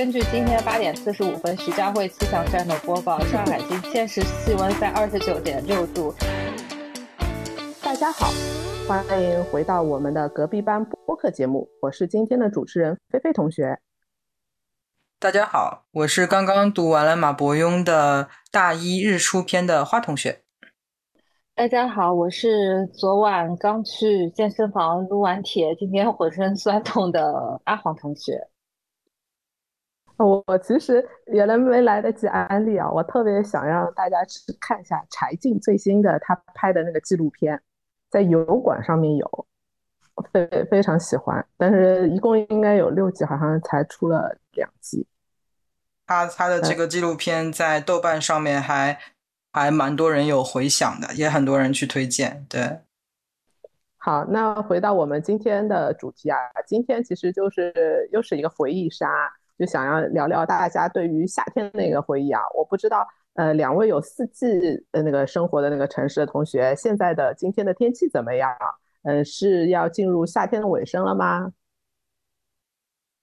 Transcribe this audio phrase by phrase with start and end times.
[0.00, 6.14] 根据今天八点四十五分徐家汇气象站的播报，上海今现时气温在二十九点六度。
[7.82, 8.28] 大家好，
[8.88, 13.78] 欢迎回到我们的隔壁班播客节目，我是今天的主持人菲菲同学。
[15.18, 20.40] 大家好，我是刚刚读完了马伯庸的大一日出篇的花同学。
[21.54, 28.48] 大家好，我是昨晚刚去健身房撸完铁，今天浑身酸痛的阿黄同学。
[30.24, 37.60] 我我其实原来没来得及安利啊，我特别想让大家去看一下柴静最新的他拍的那个纪录片，
[38.10, 39.46] 在油管上面有，
[40.30, 45.06] 非非常喜欢，但是一共应该有六集，好像才出了两集。
[46.06, 48.98] 他他的这个纪录片在豆瓣上面还
[49.52, 52.44] 还蛮多人有回响的，也很多人去推荐。
[52.46, 52.80] 对，
[53.96, 59.06] 好，那回到我们今天的主题啊，今天其实就是又是一个回忆杀。
[59.60, 64.46] 就想要聊聊大家对于夏天的那个回忆啊，我不知道，呃，两位有四季
[64.90, 68.50] 的那个生活的那个城市的同学，现在的今天的天气怎么样？
[69.02, 71.52] 嗯，是要进入夏天的尾声了吗？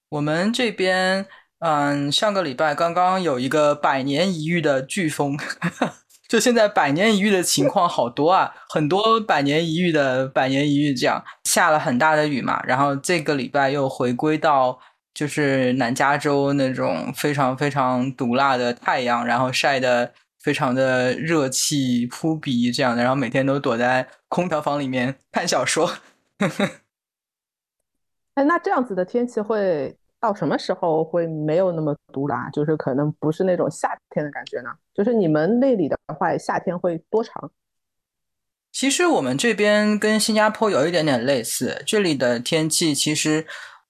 [0.09, 1.25] 我们这边，
[1.57, 5.35] 嗯，上个礼拜刚刚有一个百年一遇的飓风，
[6.29, 14.79] 就现在百年一遇的情况好多啊，很多百年一遇的百年一遇这样下了很大的雨嘛，然后这个礼拜又回归到。
[15.17, 25.91] 就是南加州那种非常非常毒辣的太阳，然后晒得非常的热气扑鼻这样的，然后每天都躲在空调房里面 看小说。
[28.35, 32.47] 哎，那这样子的天气会到什么时候会没有那么毒辣？
[32.51, 34.69] 就是可能不是那种夏天的感觉呢？
[34.93, 37.49] 就是你们那里的话，夏天会多长？
[38.71, 43.47] 其实我们这边跟新加坡有一点点类似，这里的天气其实。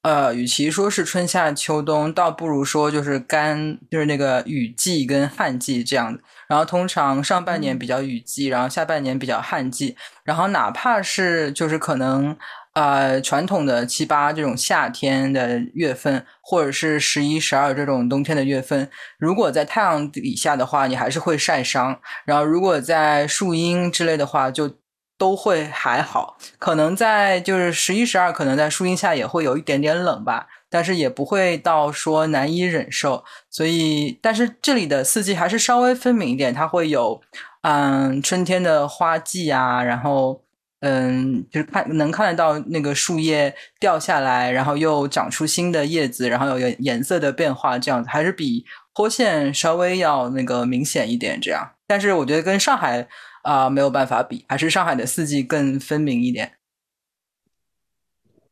[0.08, 6.22] 呃，与其说是春夏秋冬，倒不如说就是干，就是那个雨季跟旱季这样的。
[6.48, 9.98] 然后通常上半年比较雨季，然后下半年比较旱季。
[10.24, 12.38] 然后哪怕是就是可能
[12.72, 18.90] 呃传统的七八这种夏天的月份，或者是十一十二这种冬天的月份，
[19.20, 22.00] 如果在太阳底下的话，你还是会晒伤。
[22.26, 24.78] 然后如果在树荫之类的话，就。
[25.18, 33.24] 都会还好，可能在就是十一十二，可能在树荫下也会有一点点冷吧，但是也不会到说难以忍受。
[33.50, 37.20] 所以，但是这里的四季还是稍微分明一点，它会有
[37.62, 40.40] 嗯春天的花季啊，然后
[40.82, 48.64] 嗯就是看能看得到那个树叶掉下来，然后又长出新的叶子，然后有颜色的变化，这样子还是比
[48.94, 51.40] 坡县稍微要那个明显一点。
[51.42, 53.08] 这样，但是我觉得跟上海。
[53.48, 56.52] 啊，没有办法比，还是上海的四季更分明一点。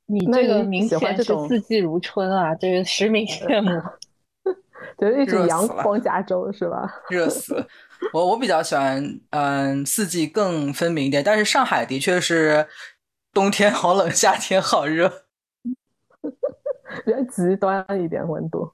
[0.06, 3.70] 你这个明显是四季如春啊，这个实名羡慕。
[4.98, 6.90] 就一直阳光加州是吧？
[7.12, 7.68] 热死！
[8.14, 11.22] 我我比较喜欢，嗯，四季更分明一点。
[11.22, 12.66] 但是上海的确是
[13.34, 15.10] 冬天好冷，夏天好热，
[17.04, 18.72] 比较极端一点温度。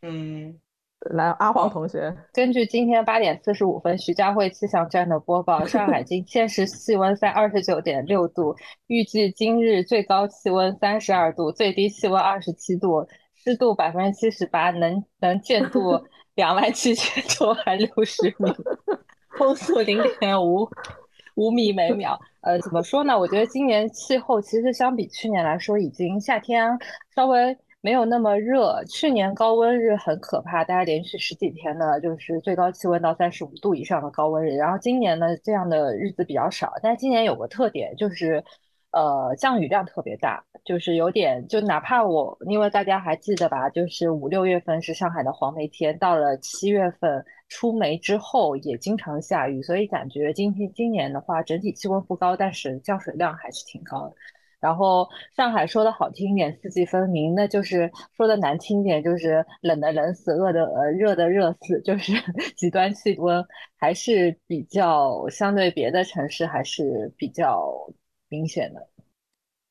[0.00, 0.58] 嗯。
[1.00, 8.54] 来，阿黄同学，根据今天八点四十五分徐家汇气象站的播报，上海今现时气温在二十九点六度，
[8.86, 15.98] 预计今日最高气温三十二度，最低气温二十七度，湿度百分之七十八，能能见度
[16.36, 18.52] 两万七千九百六十米，
[19.38, 20.68] 风速零点五
[21.34, 22.20] 五米每秒。
[22.42, 23.18] 呃，怎么说呢？
[23.18, 26.78] 我觉得今年气候其实相比去年来说，已经夏天
[27.14, 27.56] 稍微。
[27.82, 34.54] 没有那么热，去年高温日很可怕，大家连续十几天呢，就是最高气温到三十五度以上的高温日。
[34.56, 38.44] 然后今年呢，这样的日子比较少，但今年有个特点就是，
[38.90, 54.14] 呃，降雨量特别大，就是有点，就哪怕我，因为大家还记得吧，就是五六月份是上海的黄梅天，到了七月份出梅之后也经常下雨，所以感觉今天今年的话，整体气温不高，但是降水量还是挺高的。
[54.60, 62.12] 然后上海说的好听一点，四季分明，那就是说的难听点，就是冷的冷死，饿的呃热的热死， 就是
[62.56, 63.44] 极端气温
[63.78, 67.72] 还是比较相对别的城市还是比较
[68.28, 68.86] 明显的。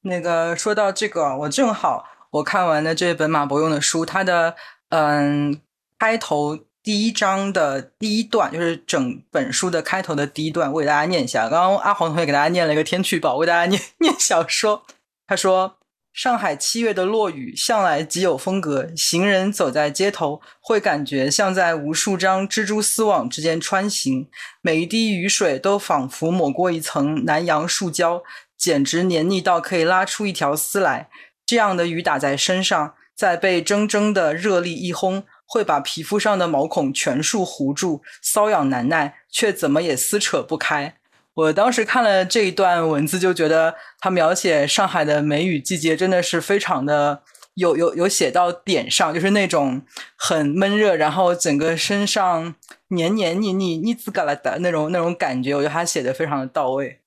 [0.02, 4.56] 那个说到这个，我正好我看完的这本马伯庸的书，它的
[4.90, 5.62] 嗯
[6.00, 6.58] 开头
[6.90, 11.48] 第一章的第一段，就是整本书的开头的第一段，我给大家念一下。
[11.48, 14.84] 刚刚阿黄同学给大家念了一个天气预报，我给大家念念小说。
[15.28, 15.78] 他说
[16.12, 24.28] ：“上海七月的落雨向来极有风格，行人走在街头会感觉像在无数张蜘蛛丝网之间穿行，
[24.64, 28.24] 每一滴雨水都仿佛抹过一层南洋树胶，
[28.58, 31.08] 简直黏腻到可以拉出一条丝来。
[31.46, 40.96] 这样的雨打在身上。”在被蒸蒸的热力一烘，会把皮肤上的毛孔全数糊住，瘙痒难耐，却怎么也撕扯不开。
[41.34, 47.24] 我当时看了这一段文字，就觉得他描写上海的梅雨季节真的是非常的
[47.56, 49.82] 有有有写到点上，就是那种
[50.16, 52.54] 很闷热，然后整个身上
[52.90, 57.00] 黏黏腻腻、腻滋嘎啦的那种那种感觉，我觉得他写的非常的到位。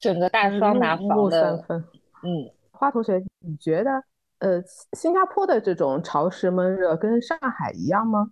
[0.00, 1.64] 整个大桑拿房的，
[2.22, 3.90] 嗯，花同学，你觉得
[4.38, 4.62] 呃，
[4.96, 8.30] 新加坡的这种潮湿闷热跟上海一样吗？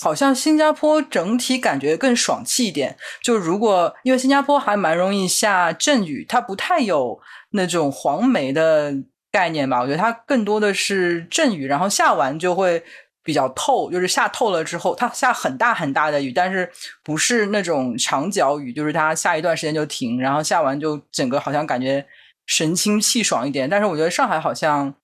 [0.00, 2.96] 好像新加坡整体感觉更爽气一点。
[3.22, 7.20] 就如果因为新加坡还蛮容易下阵雨，它不太有
[7.50, 8.94] 那种黄梅的
[9.30, 9.80] 概念吧？
[9.80, 12.82] 我觉得它更多的是阵雨，然后下完就会
[13.22, 16.70] 比较透，就是下透了之后，它下很大很大的雨，但是
[17.02, 22.06] 不是那种长脚雨，就是它下一段时间就停，然后下完就整个好像感觉
[22.46, 23.68] 神清气爽一点。
[23.68, 24.94] 但是我觉得上海好像。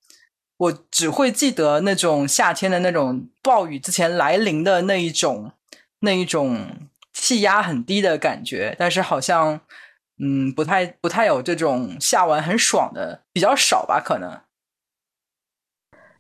[0.59, 5.53] 我只会记得那种夏天的那种暴雨之前来临的那一种
[6.01, 9.61] 那一种气压很低的感觉，但是好像
[10.19, 14.01] 嗯不太不太有这种下完很爽的比较少吧？
[14.03, 14.41] 可能。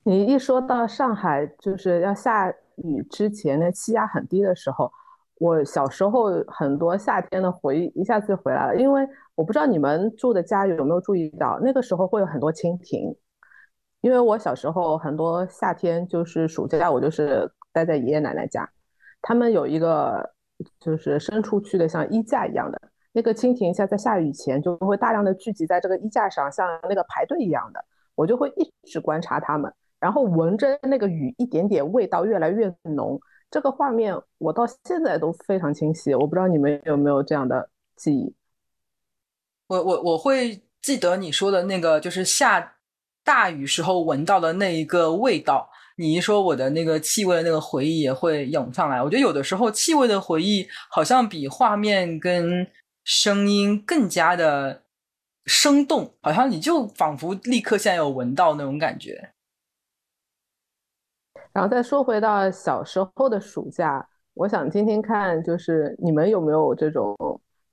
[0.02, 4.92] 你一说到上海就是要下雨之前的气压很低的时候，
[5.38, 13.14] 我小时候很多夏天的回忆一下子就回来了，因为我不知道你们住的家有没有注意到，那个时候会有很多蜻蜓。
[14.02, 18.68] 因为我小时候很多夏天就是暑假，我就是待在爷爷奶奶家，
[19.20, 20.30] 他们有一个
[20.78, 22.80] 就是伸出去的像衣架一样的
[23.12, 27.84] 那个蜻蜓，像在下雨前就会大量的聚集在这个衣架上，像那个排队一样的，
[28.14, 33.18] 我就会一直观察它们，然后闻着那个雨一点点味道越来越浓，
[33.50, 36.14] 这个画面我到现在都非常清晰。
[36.14, 38.34] 我不知道你们有没有这样的记忆？
[39.66, 42.75] 我我我会记得你说的那个就是下。
[43.26, 49.02] 大雨时候闻到的那一个味道，你一说我的那个气味的那个回忆也会涌上来。
[49.02, 52.64] 我觉得有的时候气味的回忆好像比画面跟
[53.02, 54.84] 声音更加的
[55.46, 59.32] 生动，好像你就仿佛立刻现在有闻到那种感觉。
[61.56, 67.17] 然后再说回到小时候的暑假，我想听听看，就是你们有没有这种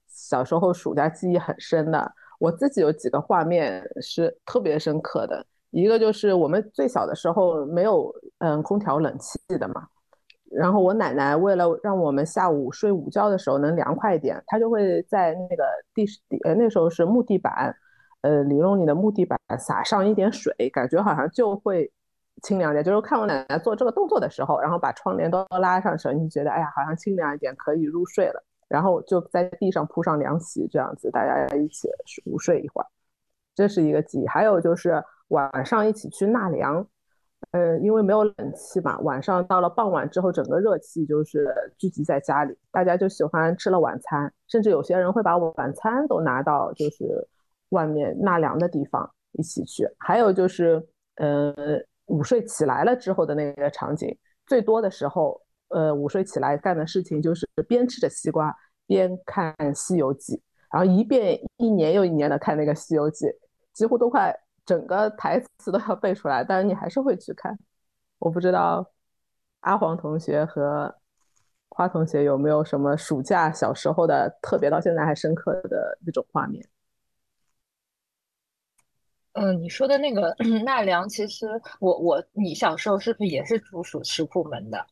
[0.07, 2.13] 小时候暑假记忆很深的？
[2.39, 9.85] 我自己有几个画面是特别深刻的，一个就是我们最小的时候没有嗯空调冷气的嘛，
[10.49, 17.75] 然后我奶奶为了让我们下午睡午觉的时候能凉快一点，她就会在那个地地呃那时候是木地板，
[18.21, 21.91] 呃里弄里的木地板撒上一点水，感觉好像就会
[22.41, 22.83] 清凉点。
[22.83, 28.43] 就是看我奶奶做这个动作的时候，然后把窗帘都拉上时候，你觉得哎呀好像清凉一点，可以入睡了。
[28.69, 31.87] 然后就在地上铺上凉席，这样子大家一起
[32.25, 32.87] 午睡一会儿，
[33.53, 34.25] 这是一个记忆。
[34.25, 36.83] 还有就是晚上一起去纳凉，
[37.51, 47.27] 嗯，因为没有冷气嘛，晚上到了傍晚之后，整个热气就是聚集在家里，大家就喜欢吃了晚餐，甚至有些人会把晚餐都拿到就是
[47.69, 49.87] 外面纳凉的地方一起去。
[49.99, 50.83] 还有就是，
[51.17, 51.53] 呃，
[52.05, 55.41] 午睡起来了之后的那个场景，最多的时候。
[55.69, 58.55] 呃，午睡起来干的事情就是边吃着西瓜
[58.85, 60.35] 边看《西游记》，
[60.71, 63.25] 然后一遍一年又一年的看那个《西游记》，
[63.73, 64.31] 几乎都快
[64.67, 67.57] 整个台词都要背出来，但是你还是会去看。
[68.19, 68.87] 我不知道
[69.61, 70.93] 阿黄同学和
[71.69, 76.63] 花同学有没有什么暑假小时候的特别到现在还深刻的那种画面？
[79.33, 81.47] 嗯，你说的那个 纳凉，其实
[81.79, 84.85] 我我你小时候是不是也是住属石库门的？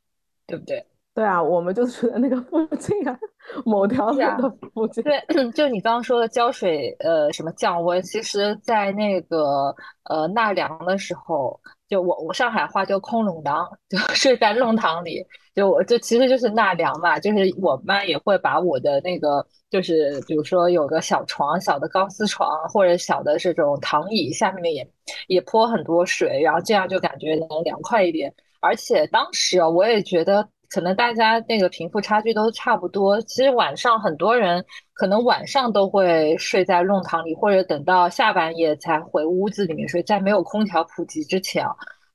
[0.48, 0.86] 对不对？
[1.14, 3.20] 对啊，我们就住在那个附近啊，
[3.66, 5.04] 某条路的附近。
[5.04, 5.22] 对，
[5.52, 8.02] 就你刚刚说的浇水，呃，什么降温？
[8.02, 11.60] 其实，在那个呃纳凉的时候，
[11.92, 15.22] 就我我上海话叫空垄堂，就 睡在弄堂里。
[15.54, 24.90] 就我就其实就是纳凉嘛，就是我妈也会把我的那个，就是比如说有个小床，小的钢丝床或者小的这种躺椅，下面也
[25.28, 28.34] 也泼很多水，然后这样就感觉能凉快一点。
[28.62, 33.22] 而且当时啊，我也觉得可能大家那个贫富差距都差不多。
[33.24, 34.64] 其实晚上很多人
[34.94, 41.66] 可能晚上都会睡在弄堂里，或者等到下半夜才回屋子里面睡，在没有空调普及之前。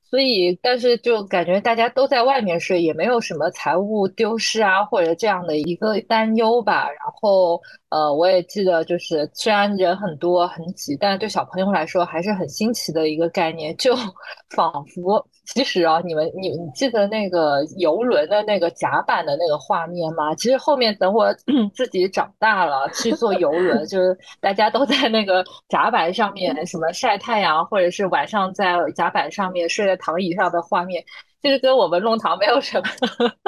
[0.08, 6.88] 所以，但是就感觉大家都在外面睡，也没有什么财务丢失啊，或者这样的一个担忧吧。
[6.88, 7.60] 然后，
[7.96, 13.96] 呃，我也记得，就是虽然人很多很挤，但是对小朋友来说还是很新奇的一个概念，就
[14.54, 20.34] 仿佛其实啊，你们你你记得那个游轮的那个甲板的那个画面吗？
[20.34, 21.32] 其实后面等我
[21.74, 31.02] 自己长大了去坐游轮， 就是大家都在那个甲板上面什么晒太阳，或者是晚上在甲板上面睡在躺椅上的画面。
[31.42, 32.84] 其实跟我们弄堂没有什么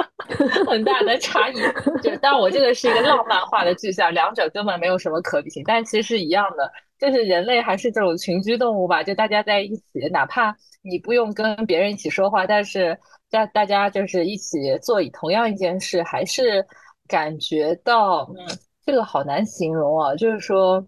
[0.67, 1.55] 很大的差异，
[2.01, 12.97] 就当然我这个是一个浪漫化的具象，两者根本没有什么可比性，但其实是一样的，就是人类还是这种群居动物吧，就大家在一起，哪怕你不用跟别人一起说话，但是
[13.29, 16.65] 在大家就是一起做同样一件事，还是
[17.07, 18.45] 感觉到，嗯，
[18.85, 20.85] 这个好难形容啊，就是说。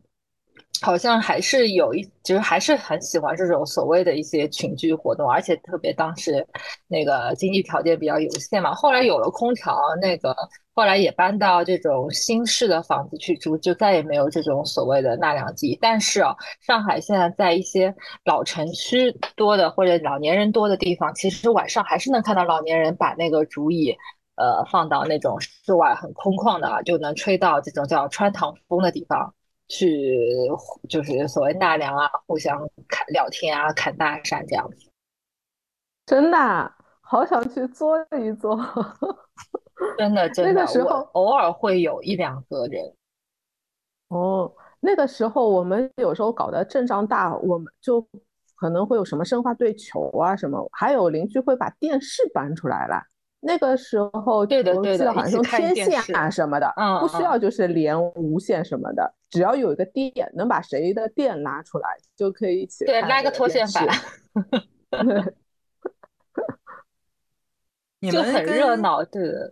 [0.82, 6.46] 好像还是有一，就是还是很喜欢这种所谓的一些群居活动，而且特别当时
[6.88, 8.74] 那个经济条件比较有限嘛。
[8.74, 10.36] 后来有了空调，那个
[10.74, 15.78] 后来也搬到这种新式的房子去住，就再也没有这种所谓的纳凉地。
[15.80, 17.94] 但是啊，上海现在在一些
[18.26, 23.96] 老城区多的或者老年人多的地方，其实晚上还是能看到老年人把那个竹椅，
[24.36, 29.36] 呃，放到那种室外很空旷的，就能吹到这种叫穿堂风的地方。
[29.72, 30.18] 去
[30.90, 32.60] 就是所谓纳凉啊，互相
[32.90, 34.92] 侃聊天啊，侃大山这样子。
[36.06, 38.60] 真的，好想去坐一坐。
[39.98, 40.54] 真的，真的。
[40.54, 42.94] 那个时候偶尔会有一两个人。
[44.10, 44.52] 哦，
[44.82, 48.06] 那个时候我们有时候搞得阵仗大，我们就
[48.56, 53.02] 可能会有什么生化队球啊什么，还有邻居会把电视搬出来了。
[53.44, 63.88] 那个时候，对的，对的，好像天线啊什么的，不需要就是连无线什么的，只要有一个电，能把谁的电拉出来，就可以一起对拉个拖线板，
[68.12, 69.52] 就很热闹，对的，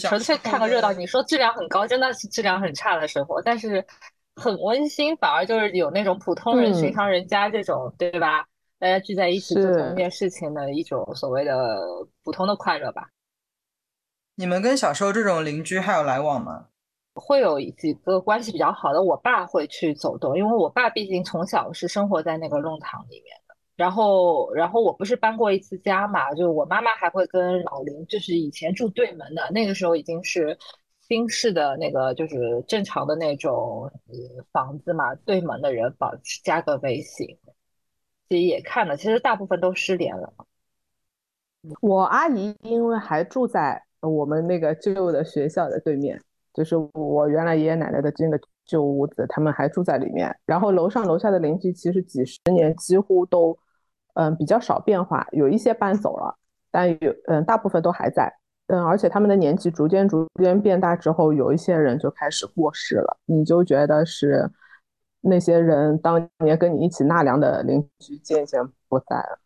[0.00, 0.92] 纯粹看个热闹。
[0.92, 3.84] 你说质量很高，真的是质量很差的生活，但是
[4.34, 8.44] 很温馨，反而就是有那种普通人、寻常人家这种，对吧？
[8.80, 11.78] 大家聚在一起做同一件事情的一种所谓的
[12.24, 13.08] 普通的快乐吧。
[14.38, 16.66] 你们跟小时候这种邻居还有来往吗？
[17.14, 23.56] 会有几个关系比较好的，我爸会去走动，因为我爸毕竟从小是生活在那个弄堂里面的。
[23.74, 30.56] 然后，然后我不是搬过一次家嘛，就我妈妈还会跟老邻，就是以前住对门的，那个时候已经是
[31.00, 33.90] 新式的那个，就是正常的那种
[34.52, 37.26] 房子嘛，对门的人保持加个微信，
[38.28, 40.32] 其实也看了，其实大部分都失联了。
[41.80, 43.87] 我阿姨因为还住在。
[44.00, 46.20] 我们那个旧的学校的对面，
[46.54, 50.34] 就是我原来爷爷奶奶的这个旧屋子，他们还住在里面。
[50.46, 53.58] 然后楼上楼下的邻居其实几十年几乎都，
[54.14, 56.36] 嗯，比较少变化，有一些搬走了，
[56.70, 58.32] 但有嗯，大部分都还在。
[58.68, 64.50] 嗯，而且他们的年纪逐渐逐渐变大之后，有一些人就开始过世了，你就觉得是
[65.22, 69.38] 那些人当年跟你一起纳凉的邻居渐渐不在了。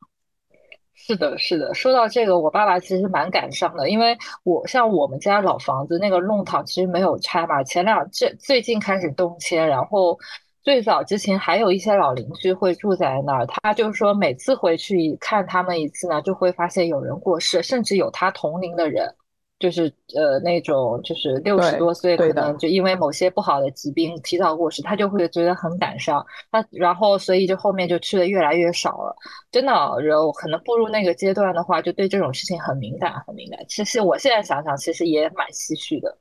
[0.94, 1.74] 是的，是的。
[1.74, 10.16] 说到这个，我爸爸其实蛮感伤的，因为我像我们家老房子那个弄堂其实没有拆嘛，前两这最近开始动迁，然后
[10.62, 13.46] 最早之前还有一些老邻居会住在那儿。
[13.46, 19.12] 他就说每次回去看他们一次呢，就会发现有人过世，甚至有他同龄的人。
[19.62, 19.84] 就是
[20.16, 26.26] 呃那种就是六十多岁，可能就因为某些不好的疾病提早过世，他就会觉得很感伤。
[26.50, 29.16] 他然后所以就后面就去的越来越少了。
[29.52, 33.64] 真的，然后可能步入那个阶段的话，就对这种事情很敏感，很敏感。
[33.68, 36.18] 其实我现在想想，其实也蛮唏嘘的。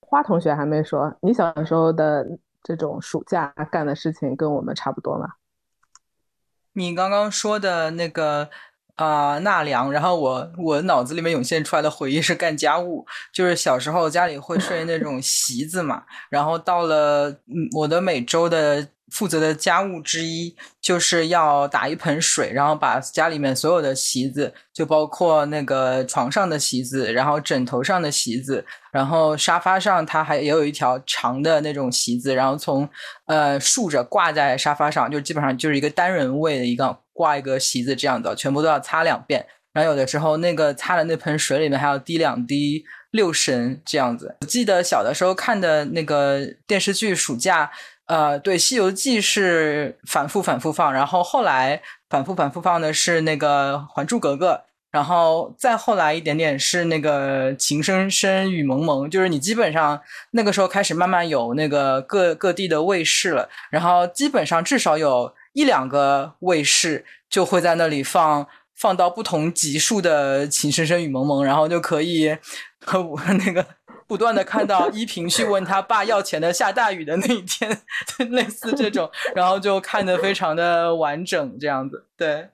[0.00, 2.26] 花同学还没说，你小时候的
[2.62, 5.28] 这种暑假干的事情跟我们差不多吗？
[6.72, 8.48] 你刚刚说的那个。
[8.96, 18.88] 啊，纳凉，然后我我脑子里面涌现出来的回忆是干家务，就是小时候家里会睡那种席子嘛，然后到了嗯，我的每周的。
[19.10, 32.88] 负责的家务之一就是要打一盆水，然后把家里面所有的席子，就包括那个床上的席子，然后枕头上的席子，然后沙发上它还也有一条长的那种席子，然后从
[33.26, 39.46] 呃竖着挂在沙发上，就基本上就是一个单人位的一个挂一个席子这样的，全部都要擦两遍。
[39.72, 44.36] 然后有的时候那个擦的那盆水里面还要滴两滴六神这样子。
[44.42, 47.64] 我记得小的时候看的那个电视剧《暑假》。
[48.06, 51.80] 呃，对，《西游记》是反复反复放，然后后来
[52.10, 54.52] 反复反复放的是那个《还珠格格》，
[54.90, 59.98] 然后再后来一点点是那个《情深深雨蒙蒙》，就是你基本上
[60.32, 72.36] 那个时候开始慢慢有那个各各地的卫视了，然后基本上至少有一两个卫视就会在那里放放到不同级数的《情深深雨蒙蒙》，然后就可以
[72.84, 73.66] 和我那个。
[74.06, 77.70] 不断的看到依萍去问他爸要钱的下大雨的那一天，
[78.30, 82.04] 类似这种，然后就看得非常的完整，这样子。
[82.14, 82.50] 对，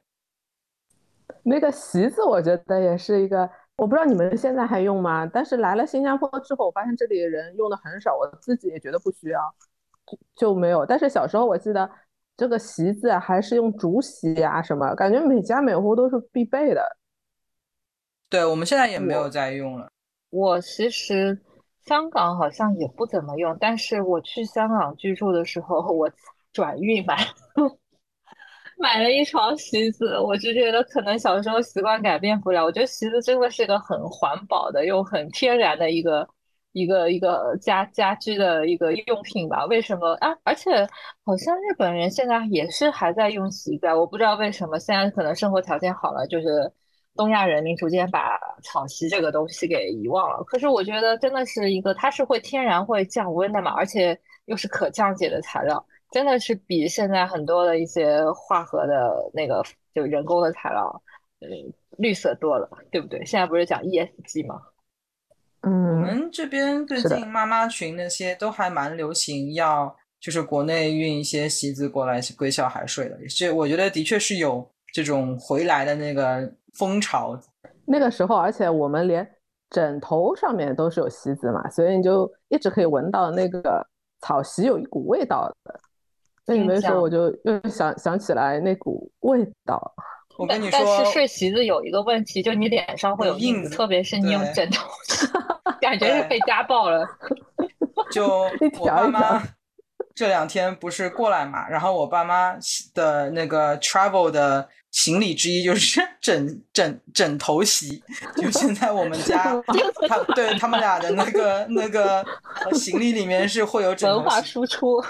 [1.43, 5.27] 那个席子我觉得也是一个，我不知道你们现在还用吗？
[5.27, 9.41] 但是来了新加坡之后，我发现这里的人用的很少，我自己也觉得不需要，
[10.37, 10.87] 就没有。
[10.87, 11.91] 但是小时候我记得
[12.37, 16.97] 这个席子还是用竹席啊什么，感觉每家每户都是必备的。
[18.29, 19.91] 对，我们现在也没有在用了。
[20.31, 21.39] 我其实
[21.85, 26.09] 香港好像也不怎么用，但是我去香港居住的时候，我
[26.53, 27.17] 转运买
[28.79, 32.65] 买了一床席子，我就觉得可能小时候习惯改变不了。
[32.65, 36.27] 我觉得席子真的是个很环保的又很天然的一个
[36.73, 39.65] 一个一个家家居的一个用品吧？
[39.67, 40.37] 为什么啊？
[40.45, 40.87] 而且
[41.25, 46.73] 好像日本人现在也是还在用席子，我不知道为什么现在可能生活条件好了，就是。
[47.17, 59.63] 东亚人民逐渐把草席这个东西给遗忘了，可是我觉得真的是一个，它是会天然会降温的嘛，而且又是可降解的材料，真的是比现在很多的一些化合的那个
[59.93, 61.03] 就人工的材料，
[61.41, 61.49] 嗯，
[61.99, 63.23] 绿色多了，对不对？
[63.27, 64.63] 现在不是讲 ESG 吗？
[65.63, 76.53] 嗯，我们这边最近妈妈群那些都还蛮流行，要就是国内运一些席子过来归小孩睡的，也是我觉得的确是有这种回来的那个。
[76.75, 77.37] 风潮，
[77.85, 79.29] 那个时候，而且我们连
[79.71, 83.85] 枕头上面都是有席子嘛，所以你就一直可以闻到那个
[84.21, 85.81] 草席有一股味道的。
[86.47, 89.93] 那你们说，我就又想想起来那股味道。
[90.41, 94.89] 我跟你说，但是睡席子有一个问题，就你脸上会有印子，特别是你用枕头，
[95.81, 97.07] 感觉是被家暴了。
[98.11, 98.49] 就
[98.81, 99.43] 我爸妈
[100.17, 102.57] 这两天不是过来嘛，然后我爸妈
[102.95, 104.69] 的那个 travel 的。
[104.93, 108.03] 行李之一就是枕枕枕头席，
[108.35, 109.55] 就现在我们家，
[110.09, 112.27] 他对他们俩的那个那个
[112.73, 115.01] 行李里面是会有枕头文化输出。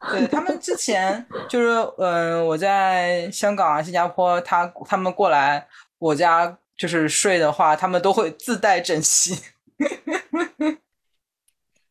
[0.10, 9.38] 对他们之前就是嗯，我在香港啊、新加坡，他他们过来我家就是睡的话，他们都会自带枕席。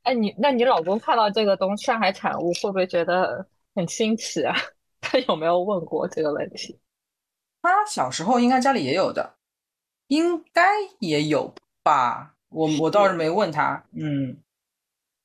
[0.04, 4.56] 哎，你那你老公看到这个东上海产物，会不会觉得很新奇啊？
[5.01, 6.80] 他有没有问过这个问题？
[7.62, 9.36] 他小时候应该家里也有的，
[10.08, 10.63] 应该
[11.00, 12.34] 也有吧。
[12.50, 13.84] 我我倒是没问他。
[13.91, 14.38] 嗯，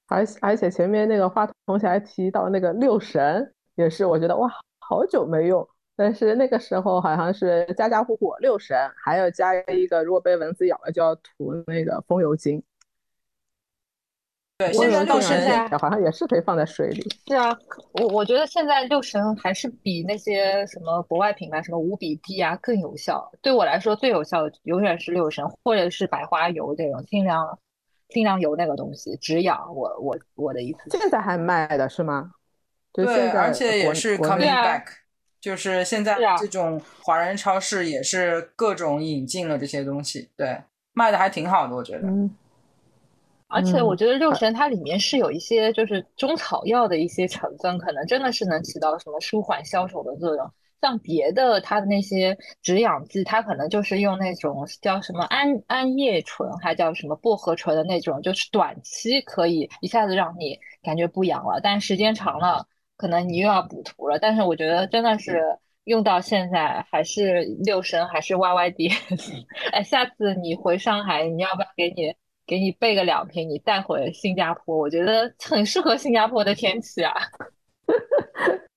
[0.06, 5.66] 而而且前面那个花同学还提到那个六神，也是我觉得哇，好久没用。
[5.96, 12.62] 但是那个时候好像是家家户户六神，还要加一个，如果被蚊子咬了就要涂那个风油精。
[14.58, 17.02] 对，现在六神好像也是可以放在水里。
[17.26, 17.56] 是啊，
[17.94, 23.28] 我我觉得现在六神还是比那些什么国外品牌，什么五比低啊更有效。
[23.42, 27.58] 对我来说，最有效的永远是六神，或者是百花油这种清凉
[28.08, 29.74] 清凉油那个东西止痒。
[29.74, 32.32] 我我我的意思，现在还卖的是吗？
[32.92, 34.84] 对，而且也是 coming back，
[35.40, 40.62] 就是现在这种华人超市也是各种引进了这些东西，对，
[40.92, 42.08] 卖的还挺好的，我觉得。
[42.08, 42.34] 嗯
[43.46, 50.50] 而且我觉得六神它里面是有一些就是中草药的一些成分，可能真的是能起到什么舒缓消肿的作用。
[50.84, 62.66] 像别的它的那些止痒剂，它可能就是用那种叫什么安安叶醇，还叫什么薄荷醇的那种，就是短期可以一下子让你感觉不痒了，但时间长了，
[62.98, 64.18] 可能你又要补涂了。
[64.18, 65.40] 但是我觉得真的是
[65.84, 68.90] 用到现在还是六神还是 Y Y D。
[69.72, 72.14] 哎，下次你回上海，你要不要给你？
[72.46, 77.14] 给你备个两瓶，你带回新加坡，我觉得很适合新加坡的天气啊。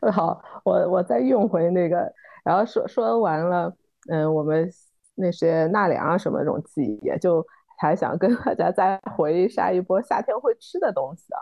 [0.12, 2.12] 好，我我再用回那个，
[2.44, 3.72] 然后说说完了，
[4.08, 4.68] 嗯，我们
[5.14, 7.44] 那些纳凉啊什么那种记忆，就
[7.78, 11.40] 还想跟大家再回忆下一波夏天会吃的东西啊。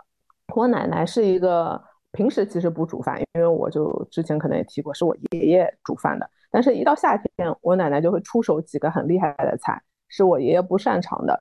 [0.55, 1.79] 我奶奶是一个
[2.11, 11.39] 平时其实不煮饭，因为我就之前可能也提过，是我爷爷煮饭的，但是一到夏天，我奶奶就会出手几个很厉害的菜，是我爷爷不擅长的。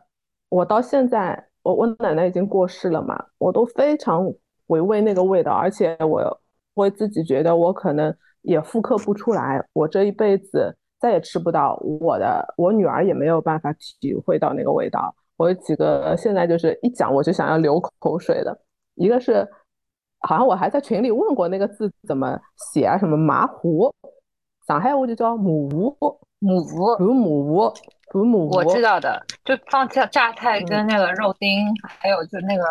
[0.49, 4.25] 我到现在，我我奶奶已经过世了嘛，我都非常
[4.69, 6.41] 回味那个味道，而且我
[6.77, 15.15] 会自己觉得我可能也复刻不出来，我这一辈子再也吃不到，我的我女儿也没有办法体会到那个味道。
[15.37, 18.59] 我有几个现在就是一讲我就想要流口水的，
[18.95, 19.47] 一个是
[20.21, 22.39] 好像我还在群里问过那个字怎么
[22.73, 23.93] 写啊，什么麻糊，
[24.67, 27.73] 上海话就叫母糊，母糊，不母糊。
[28.13, 32.63] 煮母我知道的，就放榨榨菜跟那个肉丁，还有就那个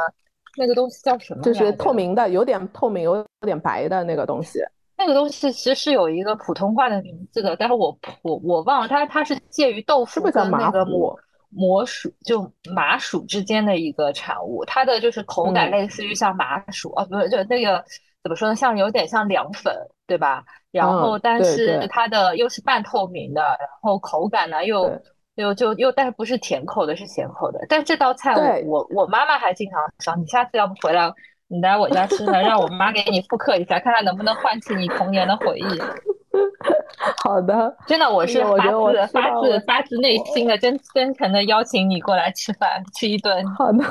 [0.58, 1.42] 那个东西叫什么？
[1.42, 4.60] 就是透明的，有点透明，有点白的那个东西。
[4.98, 11.14] 那个东西其实是有一个普通话的名字的，但是我我我忘了，它它是介于豆腐跟那个魔
[11.50, 17.84] 魔薯就麻薯之间的一个产物，它的就是口感嗯类似于像麻薯啊，不是，就那个
[18.24, 19.76] 怎么说呢，像有点像凉粉，
[20.08, 20.44] 对吧？
[20.72, 25.02] 然后但是它的又是半透明的，然后口感呢又对
[25.36, 27.60] 又就又但是不是甜口的，是咸口的。
[27.70, 31.12] 但这道菜我我我妈妈还经常烧，你下次要不回来，
[31.48, 35.82] 你来我家吃呢，让我妈给你复刻一下，看看能不能唤起你童年的回忆。
[37.24, 43.46] 好的，真的，我是发自发自发自内心的真真诚的邀请你过来吃饭，吃一顿。
[43.56, 43.84] 好的，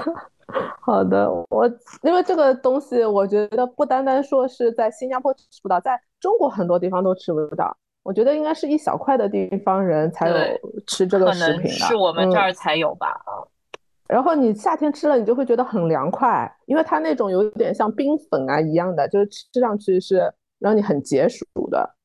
[0.81, 1.67] 好的，我
[2.03, 7.75] 因为这个东西，我觉得不单单说是在新加坡吃不到，在中国很多地方都吃不到。
[8.05, 10.37] 我觉得应该是一小块的地方人才有
[10.87, 13.21] 吃这个食品的，是我们这嗯儿才有吧。
[14.07, 21.97] 然后你夏天吃了，你就会觉得很凉快，因为它那种有点像冰粉啊一样的，就是吃上去是让你很解暑的。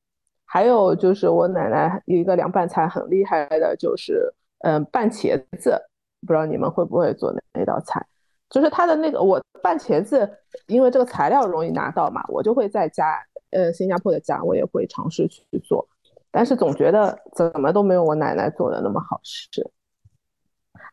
[0.45, 5.77] 还有就是我奶奶有一个凉拌菜很厉害的，就是嗯拌茄子，
[6.25, 8.03] 不知道你们会不会做那那道菜？
[8.49, 10.27] 就是它的那个我拌茄子，
[10.67, 13.13] 因为这个材料容易拿到嘛，我就会在家，
[13.51, 15.88] 呃，新加坡的家我也会尝试去做，
[16.31, 19.62] 但是总觉得怎么都没有我奶奶做的那么好吃。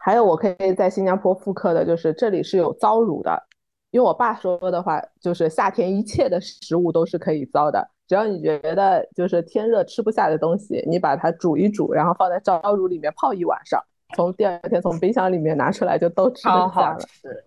[0.01, 3.43] 还有我可以在新加坡复刻的，就是这里是有糟卤的，
[3.91, 13.83] 因为我爸说的话，就是夏天一切的食物都是可以糟的，只要你觉得就是天热吃不下的东西，你把它煮一煮，然后放在糟卤里面泡一晚上，
[14.15, 16.95] 从第二天从冰箱里面拿出来就都吃超得下了。
[16.95, 17.45] 好吃，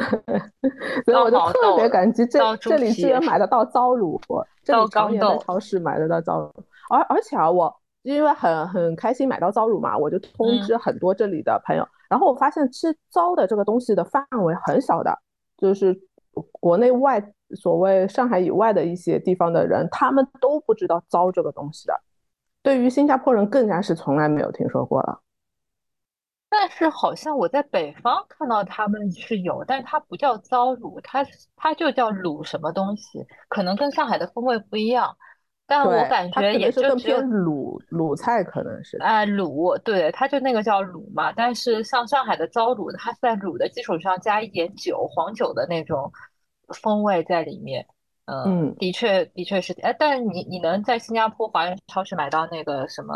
[1.04, 4.20] 所以我就特别感激这这里居然买得到糟卤，
[4.62, 6.52] 这里常年在超市买得到糟卤，
[6.90, 10.60] 而而且啊，我因为很很开心买到糟卤嘛，我就通嗯。
[10.62, 15.16] 知很多这里的朋友，然后我发现吃糟的这个东西的范围很小的，
[15.56, 15.94] 就是
[16.52, 17.22] 国内外
[17.56, 22.00] 所谓上海以外的一些地方的人，他们都不知道糟这个东西的，
[22.62, 25.20] 对于新加坡人更加是从来没有听说过了。
[26.60, 35.16] 但是好像我在北方看到他们是有，但是它不叫糟卤，它它就叫卤什么东西，可能跟上海的风味不一样。
[35.66, 38.98] 但我感觉也就是偏鲁鲁菜，可能是。
[38.98, 41.32] 哎，卤，对，它就那个叫卤嘛。
[41.32, 46.12] 但是像上海的糟卤，它是在卤的基础上加一点酒，黄酒的那种
[46.82, 47.86] 风味在里面。
[48.26, 49.72] 嗯，嗯的确，的确是。
[49.80, 53.14] 哎，但你你能在新加坡华人超市买到那个什么，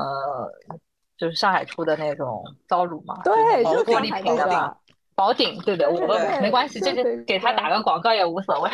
[1.16, 3.20] 就是上海出的那种糟卤嘛？
[3.24, 4.76] 对，就就是是玻璃瓶的。
[5.16, 8.70] 宝鼎，对的，我们没关系，这对个给他打个广告也无所谓。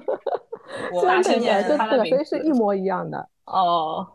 [0.92, 3.26] 我今年就对，他的名字所以是一模一样的。
[3.46, 4.06] 哦，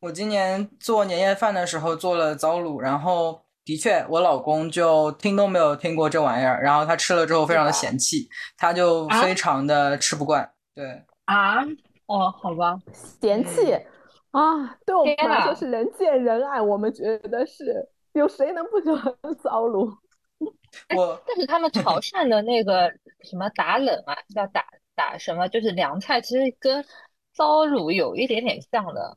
[0.00, 10.52] 我今年做年夜饭的时候做了糟卤，然后的确我老公就听都没有听过这玩意儿，然后他吃了之后非常的嫌弃，他就啊非常的吃不惯。
[10.74, 11.62] 对，啊，
[12.04, 13.74] 哦，好吧，嫌弃
[14.30, 19.12] 啊，对我们来说是人见人爱，我们觉得是有谁能不喜欢
[19.42, 19.92] 糟卤？
[20.96, 22.90] 我但是他们潮 汕的那个
[23.22, 24.64] 什么打冷啊，叫打
[24.94, 26.84] 打什么，就是凉菜，其实跟
[27.34, 29.14] 糟卤有一点点像的。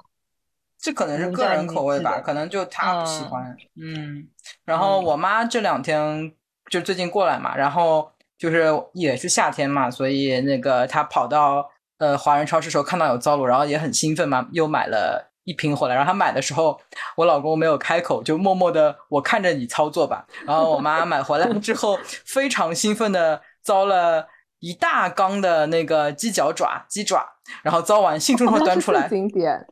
[0.80, 3.58] 这可能是个人我不知道你口味吧，得可能就他不喜嗯欢。
[3.76, 4.28] 嗯，
[4.66, 6.34] 然后嗯我妈这两天
[6.70, 15.96] 就最近过来嘛，然后就是也是夏天嘛，所以那个她跑到呃华人超市时候看到有糟卤，然后也很兴奋嘛，又买了一瓶回来。
[15.96, 16.80] 然后他买的时候，
[17.16, 20.26] 我老公没有开口，就默默的我看着你操作吧。
[20.46, 24.28] 然后我妈买回来之后，非常兴奋的糟了。
[24.66, 27.22] 一大缸的那个鸡脚爪、鸡爪，
[27.64, 29.68] 然后糟完兴冲冲端出来，经典。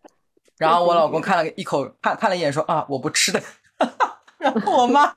[0.57, 3.41] 然后我老公看了一口，看看了一眼说啊，我不吃的。
[4.38, 5.15] 然后我妈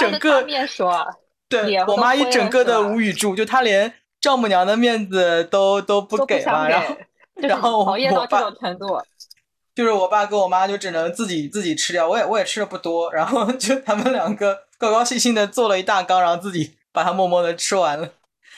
[0.00, 1.06] 整个面说啊，
[1.48, 6.66] 对我妈一整个的无语住，就她连丈母娘的面子都都不给嘛。
[6.66, 6.96] 然后
[7.36, 8.98] 然后熬夜到这种程度。
[9.74, 13.10] 就是我爸跟我妈就只能自己自己吃掉，我也我也吃的不多。
[13.12, 18.10] 然后就他们两个高高兴兴的做了一大缸，然后自己把它默默的吃完了。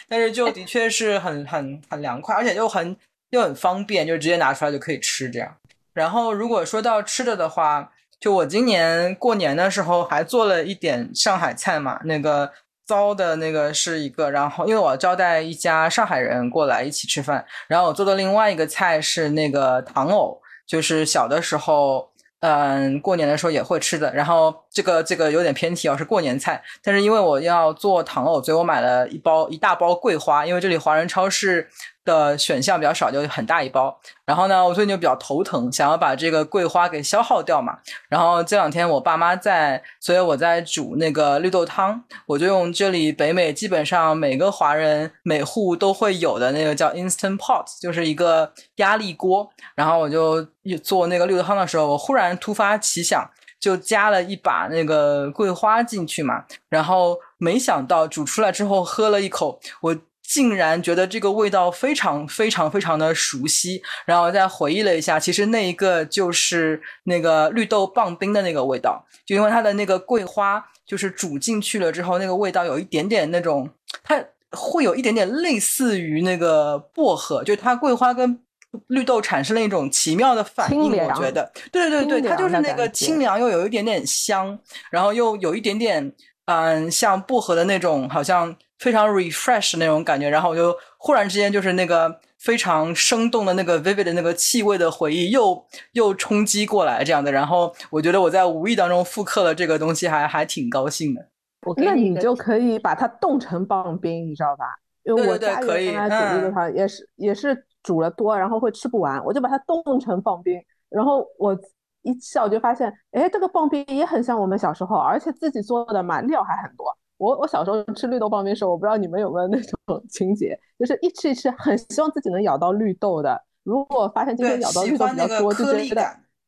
[0.08, 2.96] 但是就的确是很很很凉快，而且又很
[3.30, 5.56] 又很方便，就直接拿出来就可以吃这样。
[5.92, 12.52] 然后如果说到吃的的话，就我今年过年的时候还做了一点上海菜嘛，那个
[12.86, 22.10] 糟的那个是一个，然后因为我招待一家上海人过来一起吃饭，然后我做的另外一个菜是那个糖藕，就是小的时候。
[22.46, 24.12] 嗯，过年的时候也会吃的。
[24.14, 26.62] 然后这个这个有点偏题哦，是过年菜。
[26.82, 30.44] 但是因为我要做糖藕，所以我买了一包一大包桂花。
[30.44, 31.66] 因为这里华人超市
[32.04, 33.98] 的选项比较少，就很大一包。
[34.24, 37.78] 然后呢，我最近就比较头疼，想要把这个桂花给消耗掉嘛。
[38.08, 49.50] 然后这两天我爸妈在，所以我在煮那个绿豆汤，我就用这里北美基本上每个华人每户都会有的那个叫 Instant Pot，就是一个压力锅。
[49.74, 50.46] 然后我就
[50.82, 53.28] 做那个绿豆汤的时候，我忽然突发奇想。
[53.60, 59.96] 就加了一把那个桂花进去嘛，然后没想到煮出来之后喝了一口，我。
[60.26, 73.68] 竟然觉得这个味道非常非常非常的熟悉，然后再回忆了一下，其实那一个就是那个绿豆棒冰的那个味道，就因为它的那个桂花就是煮进去了之后，那个味道有一点点那种，
[74.02, 74.18] 它
[74.50, 78.40] 会有一点点类似于那个薄荷，就它桂花跟
[78.86, 84.58] 绿豆产生了一种奇妙的反应，我觉得，对对对对，它就是那个清凉又有一点点香，
[84.90, 86.10] 然后又有一点点
[86.46, 88.56] 嗯像薄荷的那种好像。
[88.78, 97.32] 非常 refresh 那种感觉，然后我就忽然之间就是那个非常生动的那个 vivid 的那个气味的回忆又又冲击过来，这样的。
[97.32, 101.28] 然后我觉得我在无意当中复刻了这个东西，还还挺高兴的。
[101.66, 104.66] 我那你就可以把它冻成棒冰，你知道吧？
[105.04, 110.60] 因为我家里原来煮绿豆汤也是也是煮了多，然后会吃不完，我就把它冻成棒冰。
[110.90, 111.58] 然后我
[112.02, 116.86] 一吃，我就发现，哎，这个棒冰也很像我们小时候，而且自己做的嘛，料还很多。
[117.24, 123.40] 我我小时候吃绿豆棒冰的时候，我不知道你们有没有那种 情节，就是一吃一吃，很希望自己能咬到绿豆的。
[123.62, 126.02] 如果发现今天咬到绿豆比较多，就觉得，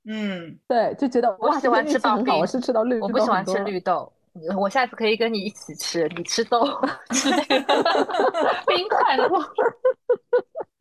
[0.04, 4.12] 嗯，对，就觉得我喜欢吃棒冰，我是吃到绿豆，我不喜欢吃绿豆。
[4.58, 6.60] 我下次可以跟你一起吃，你吃豆，
[7.10, 7.74] 吃那个
[8.68, 9.26] 冰块的。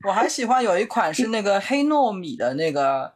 [0.05, 3.13] 我还喜欢有一款是那个黑糯米的那个。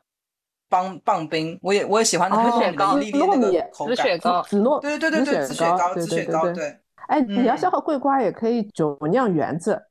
[0.70, 6.80] 棒棒冰，我也我也喜欢那个雪糕，粒粒那个口感，紫雪糕，紫糯，对对对对，紫雪糕，紫雪糕，对。
[7.08, 9.82] 哎，你要消耗桂花，也可以酒酿圆子。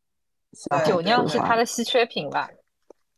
[0.87, 2.49] 酒酿是它的稀缺品吧？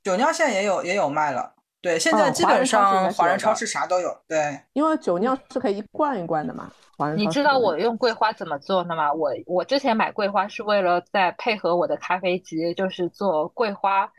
[0.03, 1.55] 酒酿现在也有也有卖了。
[1.83, 4.15] 对，现在基本上华人超市啥都有。
[4.27, 6.71] 对，因为酒酿是可以一罐一罐的嘛。
[7.17, 9.13] 你知道我用桂花怎么做的吗？
[9.13, 14.11] 我我之前买桂花是为了在配合我的咖啡机，就是做桂花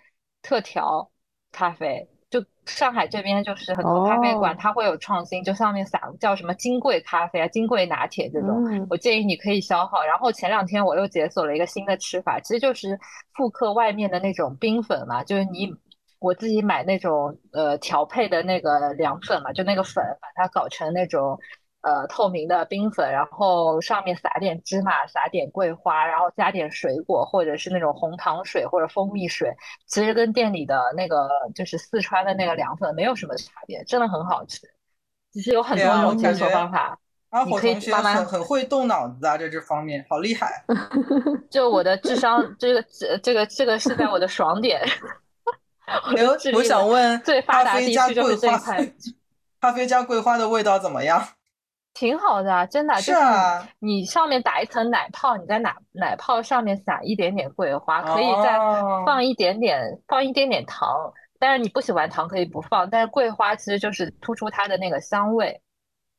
[0.41, 1.09] 特调
[1.51, 2.07] 咖啡。
[2.65, 8.87] 就上海这边就是很多咖啡馆，它会有创新，就上面撒叫什么金桂咖啡啊、金桂拿铁这种。
[8.89, 10.03] 我建议你可以消耗。
[10.03, 12.99] 然后前两天我又解锁了一个新的吃法，其实就是
[13.33, 15.73] 复刻外面的那种冰粉嘛，就是你
[16.19, 21.39] 我自己买那种呃调配的那个凉粉嘛，就那个粉，把它搞成那种。
[21.81, 29.51] 呃，透明的冰粉，然后上面撒点芝麻，撒点桂花，然后加点水果，或者是那种红糖水或者蜂蜜水，
[29.87, 34.59] 其实跟店里的那个就是四川的那个凉粉没有什么差别，真的很好吃。
[35.33, 36.99] 其实有很多种解锁方法，
[37.47, 40.63] 你可以慢慢很会动脑子啊，在这方面好厉害。
[41.49, 44.79] 就我的智商，这个这这个这个是在我的爽点。
[46.53, 48.93] 我想问，最发达地区就是这块。
[49.59, 51.27] 咖啡加桂花的味道怎么样？
[51.93, 53.19] 挺好的，真的就是
[53.79, 58.57] 你上面打一层奶泡，你在奶奶泡上面撒一点点桂花，可以再
[59.05, 60.89] 放一点点放一点点糖。
[61.37, 65.61] 但是你不喜欢糖可以不放，但是桂花其实就是突出它的那个香味，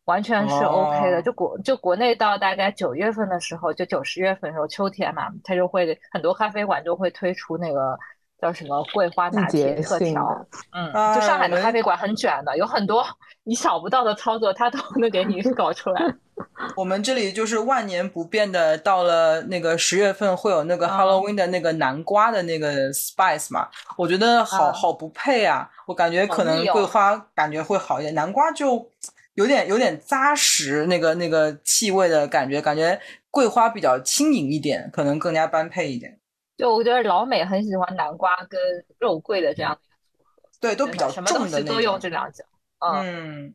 [0.05, 1.23] 完全是 OK 的。
[1.23, 7.99] 就国就国内到大概九月份的时候，就九十月份的时候，秋天嘛，它就会很多咖啡馆就会推出那个。
[8.43, 10.45] 叫什么桂花拿铁特调？
[10.73, 13.07] 嗯，就上海的咖啡馆很卷的，有很多
[13.45, 16.03] 你想不到的操作，他都 能给你搞出来。
[16.75, 23.69] 我们这里就是万年不变的，到了那个十月份会有那个 Halloween 的那个南瓜的那个 spice 嘛？
[23.97, 25.71] 我觉得好好不配啊！
[25.87, 28.91] 我感觉可能桂花感觉会好一点，南瓜就
[29.35, 32.99] 有点有点扎实，那个那个气味的感觉，感觉
[33.31, 36.19] 桂花比较轻盈一点，可能更加般配一点。
[36.57, 38.61] 就我觉得老美很喜欢南瓜跟
[38.99, 42.45] 肉桂的这样的一个组合，对，都比较重的都用这两种。
[42.79, 43.55] 嗯，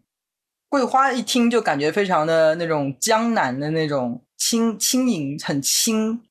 [0.67, 6.21] 桂花一听就感觉非常的那种江南的那种轻轻盈，很轻，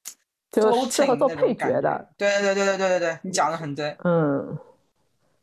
[0.50, 2.09] 就适合做配角的。
[2.16, 3.96] 对对对对对对对，你讲的很对。
[4.05, 4.59] 嗯，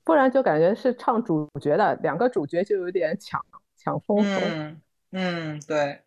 [0.04, 3.44] 不然就感觉是唱主角的，两个主角就有点抢
[3.78, 4.42] 抢风头。
[4.46, 4.82] 嗯
[5.12, 6.02] 嗯，对。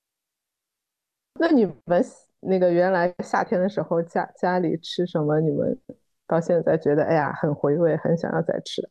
[1.39, 2.05] 那你们？
[2.47, 5.41] 那个原来夏天的时候家家里吃什么？
[5.41, 5.79] 你们
[6.27, 8.89] 到现在觉得哎呀很回味，很想要再吃。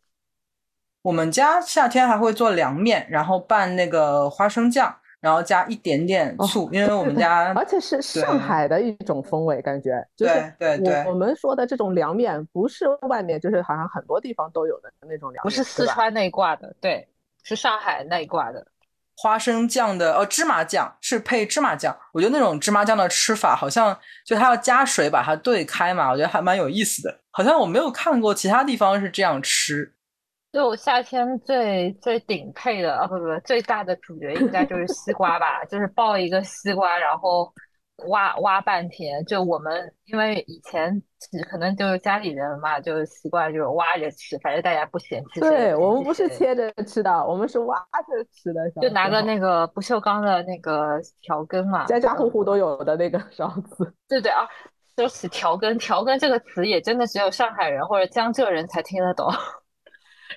[1.02, 11.04] 我们家夏天还会做凉面，然后拌那个花生酱，然后加一点点醋，因为我们家而且是上海的一种风味，感觉就是对对。
[11.06, 17.08] 我们说的这种凉面不是外面就是好像很多地方都有的那种凉面，不是四川那一挂的，对，
[17.44, 18.66] 是上海那一挂的。
[19.18, 21.98] 花生酱的哦，芝麻酱是配芝麻酱。
[22.14, 27.22] 我觉得那种芝麻酱的吃法，好像就它要加水把它兑开嘛，我觉得还蛮有意思的。
[27.32, 29.94] 好像我没有看过其他地方是这样吃。
[30.52, 37.52] 就夏天最最顶配的啊，不不，最大的主角应该就是西瓜吧，就是抱一个西瓜，然后
[38.08, 39.24] 挖挖半天。
[39.26, 41.02] 就我们因为以前
[41.50, 45.40] 可能就是家里人嘛，就习惯就是挖着吃，反正大家不嫌弃。
[45.40, 48.70] 对我们不是切着吃的，我们是挖着吃的。
[48.82, 53.94] 就拿个那个不锈钢的那个调羹嘛，家家户户都有的那个勺子。
[54.08, 54.48] 对对啊，
[54.96, 59.32] 说起调羹，调羹这个词也真的只有上海人或者江浙人才听得懂。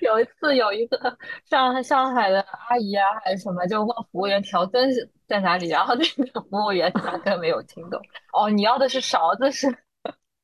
[0.01, 8.01] 有一次，有一个上上海的阿姨啊，还是什么，就问服务员调羹是在哪里，然后那个服务员压根没有听懂。
[8.33, 9.69] 哦，你要的是勺子是？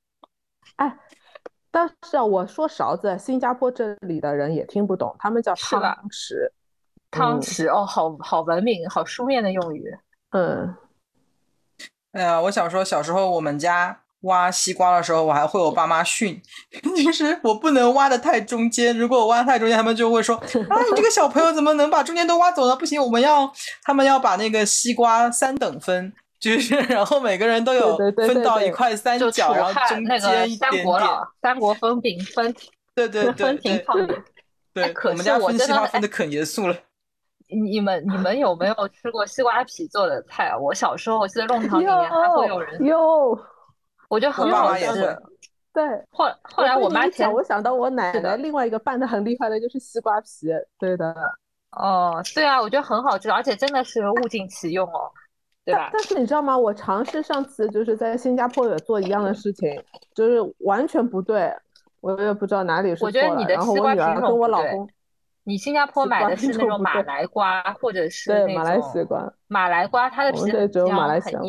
[0.77, 0.99] 哎，
[1.71, 6.51] 但是啊，我说勺子，新加坡这里的人也听不懂，他们叫汤匙。
[7.11, 9.97] 汤匙哦，好好文明，好书面的用语。
[10.31, 10.77] 嗯。
[12.13, 14.04] 哎呀，我想说，小时候我们家。
[14.25, 16.41] 挖西瓜的时候，我还会我爸妈训，
[17.05, 18.97] 就是我不能挖的太中间。
[18.97, 22.77] 如果我挖太中间，他们就会说：“啊，你这个小朋友怎么能把中间都挖走呢？
[22.77, 23.51] 不行，我们要
[23.83, 30.87] 他们要把那个西瓜三等分，就是 然后每个人都有分到一块三角，然后中间一点点。
[31.43, 32.55] 三国分饼分，
[32.95, 34.15] 对对对，分庭抗礼。
[34.73, 36.77] 对，我们家分西瓜分的可严肃了。
[37.49, 40.57] 你们你们有没有吃过西瓜皮做的菜？
[40.57, 43.39] 我小时候我记得弄 堂里面还会有人有。
[44.09, 44.87] 我觉得很好吃。
[45.75, 50.29] 对，后后来我妈讲，我想到我奶奶另外一个拌的很厉害的就是西瓜皮。
[50.79, 51.13] 对的。
[51.73, 55.11] 哦，对啊，我觉得很好吃，而且真的是物尽其用哦，
[55.65, 55.91] 对吧？
[55.93, 56.57] 但是你知道吗？
[56.57, 59.69] 我尝试上次就是在新加坡也做一样的事情，
[60.15, 61.53] 就是完全不对，
[62.01, 63.45] 我也不知道哪里是错了。
[63.49, 64.89] 然后我女儿跟我老公，
[65.43, 69.35] 你新加坡买的是那种马来瓜，或者是对马来西瓜。
[69.49, 71.49] 马来瓜它的皮只有马来西瓜。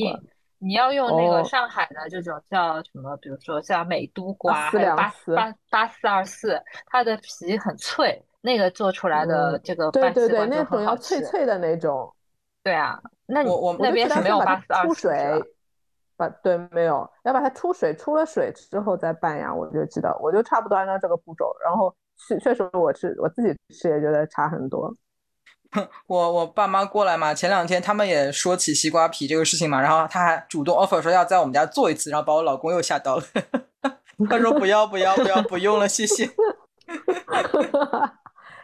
[0.60, 3.16] 你要用那个上海的这种叫什么？
[3.18, 12.14] 比如说像美都瓜，还有八八八四二四，它的皮很脆，那个做出来的这个对对对，那种要脆脆的那种。
[12.64, 15.10] 对啊，那我我那边是没有八四二四。
[16.18, 19.54] 把对没有，要把它出水，出了水之后再拌呀。
[19.54, 24.90] 我就记得，我就差不多按照这个步骤，然后确确实我吃我自己吃也觉得差很多。
[26.08, 33.24] 我我爸妈过来嘛，前两天他们也说起西瓜皮这个事情嘛，然后他还主动 offer 说要在我们家做一次，然后把我老公又吓到了。
[34.30, 36.30] 他说不要不要不要不用了，谢谢。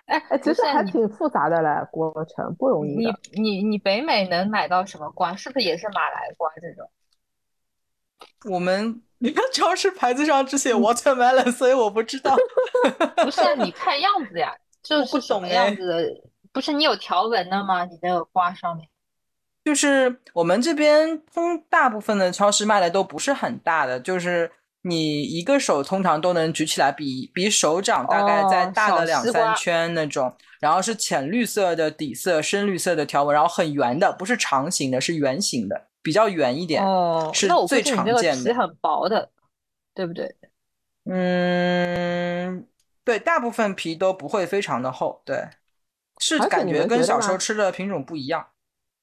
[0.06, 2.96] 哎哎，其实还挺复杂的嘞，过程不容易。
[2.96, 5.36] 你你你北美能买到什么瓜？
[5.36, 6.90] 是不是也是马来瓜这种？
[8.52, 12.36] 我们你看超市牌子上只写 watermelon，所以我不知道。
[13.24, 16.04] 不是，你看样子呀，就是什么样子的。
[16.52, 17.86] 不是你有条纹的吗？
[17.86, 18.88] 你那个瓜上面，
[19.64, 30.36] 就是我们这边通大部分的超市卖的都不是很大的，就是你一个手通常都能举起来，比比手掌大概再大个两三圈那种。
[30.60, 36.86] 然后是浅绿色的底色，深绿色的条纹，然后很圆的，不是长形的，是圆形的，比较圆一点。
[36.86, 38.44] 哦，是最常见的。
[38.44, 39.32] 皮很薄的，
[39.96, 40.36] 对不对？
[41.06, 42.68] 嗯，
[43.04, 45.48] 对，大部分皮都不会非常的厚，对。
[46.22, 48.46] 是感觉跟小时候吃的品种不一样。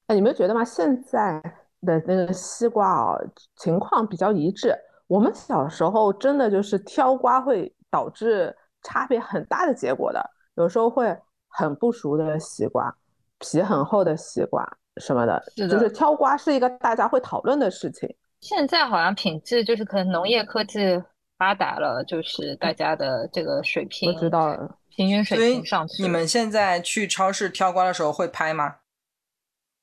[0.07, 0.65] 哎，你没有觉得吗？
[0.65, 1.39] 现在
[1.83, 3.19] 的那个西瓜啊，
[3.57, 4.75] 情况比较一致。
[5.07, 11.15] 我们小时候真的就是挑瓜会导致差别很大的结果的，有时候会
[11.49, 12.95] 很不熟的西瓜，
[13.39, 14.67] 皮很厚的西瓜
[14.99, 18.09] 什么的，就是挑瓜是一个大家会讨论的事情。
[18.41, 21.03] 现在好像品质就是可能农业科技
[21.39, 24.13] 发达了，就是大家的这个水平。
[24.13, 24.77] 我知道了。
[24.91, 26.03] 平均水平上去。
[26.03, 28.75] 你们现在去超市挑瓜的时候会拍吗？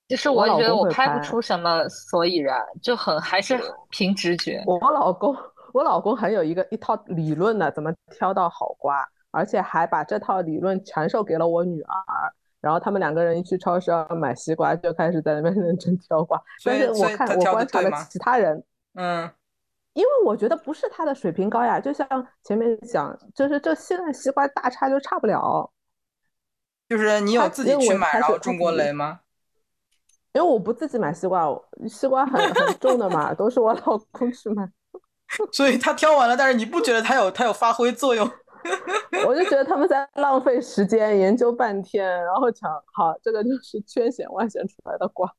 [0.10, 3.58] 其实我觉得我拍不出什么所以然，就很还是
[3.90, 4.62] 凭直觉。
[4.68, 5.34] 我老公，
[5.74, 11.96] 我老公还有一个一套理论呢，怎么挑到好瓜，而且还把这套理论传授给了我女儿。
[12.60, 16.40] 然后他们两个人一去超市要买西瓜，就开始在那边认真挑瓜。
[16.66, 18.62] 但是我看我观察了其他人，
[18.96, 19.32] 嗯。
[19.96, 22.06] 因为我觉得不是他的水平高呀，就像
[22.44, 25.72] 前面讲，就是这现在西瓜大差就差不了。
[26.90, 29.22] 就是你有自己去买然后中过雷吗？
[30.34, 31.48] 因为我不自己买西瓜，
[31.88, 34.70] 西瓜很很重的嘛，都是我老公去买。
[35.54, 38.30] 所以他挑完了，但是你不觉得他有他有发挥作用？
[39.26, 45.34] 我就觉得他们在浪费时间研究半天，然后讲好这个就是千选万选出来的瓜。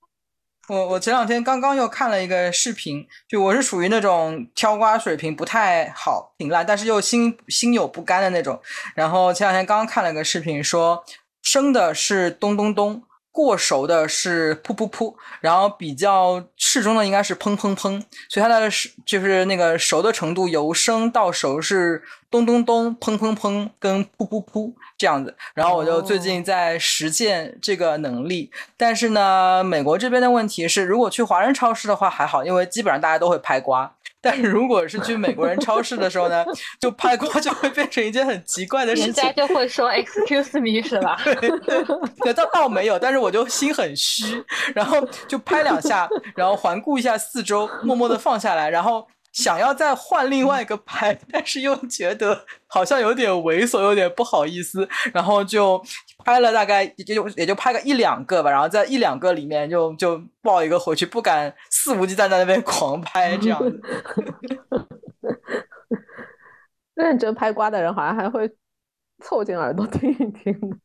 [0.69, 8.61] 我我前两天刚刚又看了一个视频，就我是属于那种挑瓜水平不太好，挺烂，但是又心心有不甘的那种。
[8.95, 11.05] 然后前两天刚刚看了个视频，说
[11.41, 13.05] 生的是咚咚咚，
[13.37, 25.37] 过熟的是噗噗噗，然后比较适中的应该是砰砰砰，所以它的是就是那个熟的程度由生到熟是咚咚咚、砰砰砰跟噗噗噗这样子。
[25.53, 33.93] 然后我就最近在实践这个能力，但是呢，美国这边的问题是，如果去华人超市的话还好，因为基本上大家都会拍瓜。
[34.27, 36.45] 但是如果是去美国人超市的时候呢，
[36.81, 39.13] 就拍瓜就会变成一件很奇怪的事情。
[39.13, 41.17] 人家就会说 “excuse me” 是吧？
[42.25, 49.07] 对，倒倒没有，但是我就心很虚，然后就拍两下，然后环顾一下四周，默默的放下来，然后
[49.37, 55.81] 想要再换另外一个拍，但是又觉得好像有点猥琐，有点不好意思，然后就。
[56.25, 63.81] 拍了大概也就也就拍个一两个吧，然后在一两个里面就就抱一个回去，不敢肆无忌惮在那边狂拍这样子。
[66.95, 68.51] 认真拍瓜的人好像还会
[69.23, 70.81] 凑近耳朵听一听。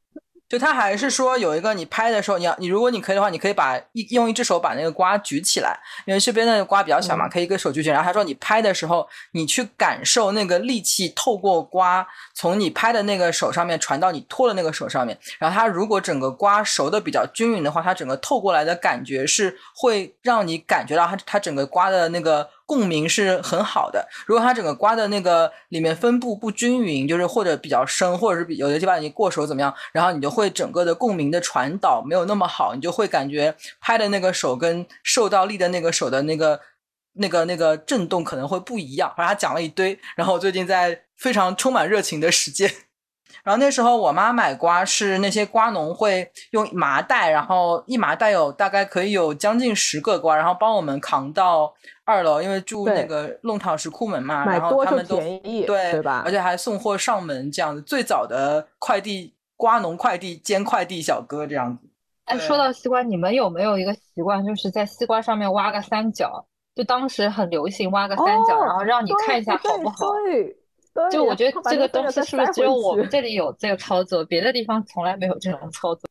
[0.52, 7.94] 就他还是说有一个你拍的时候，你要你如果你可以的话，你可以把一用一只手把那个瓜举起来，因为这边的瓜比较小嘛，可以一个手举起来。
[7.96, 15.18] 然后他说你拍的时候，你去感受那个力气透过瓜从你拍的那个手上面传到你托的那个手上面。
[15.40, 22.50] 然后它如果整个瓜熟的比较均匀的话，它整个透过来的感觉是会让你感觉到它它整个瓜的那个。
[22.72, 24.08] 共鸣是很好的。
[24.26, 36.62] 如果它整个瓜的那个里面分布不均匀，就是或者比较深，或者是有的地方已经过熟怎么样，然后你就会整个的共鸣的传导没有那么好，你就会感觉拍的那个手跟受到力的那个手的那个
[37.16, 39.14] 那个那个震动可能会不一样。
[39.18, 42.72] 反正他讲了一堆，然后我最近在非常充满热情的实践。
[43.44, 51.74] 然后那时候我妈买瓜是那些瓜农会用麻袋，然后一麻袋有大概可以有将近十个瓜，然后帮我们扛到
[52.12, 56.24] 二楼，因为住那个弄堂石库门嘛，然后他们都对对吧？
[56.26, 61.88] 而且还送货上门这样子，最早的快递瓜农快递兼快递小哥这样子。
[62.26, 66.46] 哎，说到西瓜，你们有没有一个习惯，就是在西瓜上面挖个三角？
[66.76, 70.12] 就当时很流行挖个三角，然后让你看一下好不好？
[70.26, 70.58] 对。
[71.10, 76.02] 就我觉得这个东西是不是只有我们这里有这个操作，别的地方从来没有这种操作？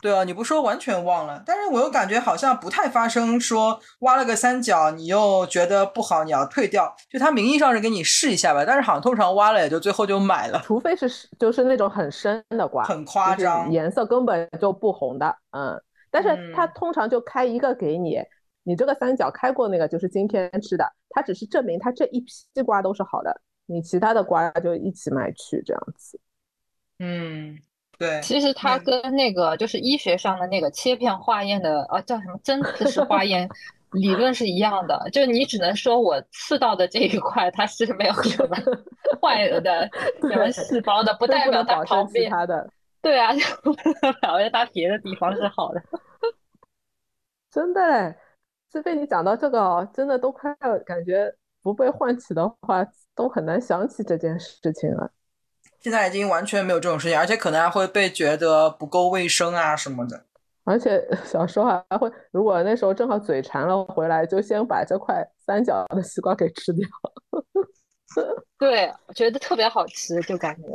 [0.00, 3.38] 对啊，你不说完全忘了，但是我又感觉好像不太发生。
[3.40, 6.94] 说挖了个三角，你又觉得不好，你要退掉。
[7.10, 10.60] 就他名义上是给你试一下吧，但是好像通常挖了也就最后就买了。
[10.64, 11.08] 除非是
[11.38, 15.34] 就是那种很深的瓜，很夸张，颜色根本就不红的。
[15.50, 18.18] 嗯，但是它通常就开一个给你，
[18.62, 23.40] 你这个三角开过那个就是今天吃的，它只是证明它这一批瓜都是好的。
[23.66, 26.18] 你其他的瓜就一起买去这样子，
[27.00, 27.58] 嗯，
[27.98, 28.20] 对。
[28.22, 33.48] 其实它跟那个就是医学上的那个切片化验的，呃，叫什么针刺式化验
[33.92, 35.08] 理论是一样的。
[35.12, 38.56] 就你只能说我刺到的这一块它是没有什么
[39.20, 39.88] 坏的
[40.20, 42.70] 什么细胞的，不代表它旁边的。
[43.02, 43.32] 对啊，
[43.62, 45.82] 不代表它别的地方是好的。
[47.50, 48.16] 真的嘞，
[48.70, 52.86] 是被你讲到这个哦，真的都快要感觉不被唤起的话。
[53.18, 55.10] 都很难想起这件事情了。
[55.80, 60.24] 现在已经完全没有这种事情，而且可能还会被觉得不够卫生啊什么的。
[60.64, 66.86] 而且 小时候还会，如果那时候正好嘴馋了，回来就先把这块三角的西瓜给吃掉。
[68.58, 70.68] 对，我觉得特别好吃，就感觉。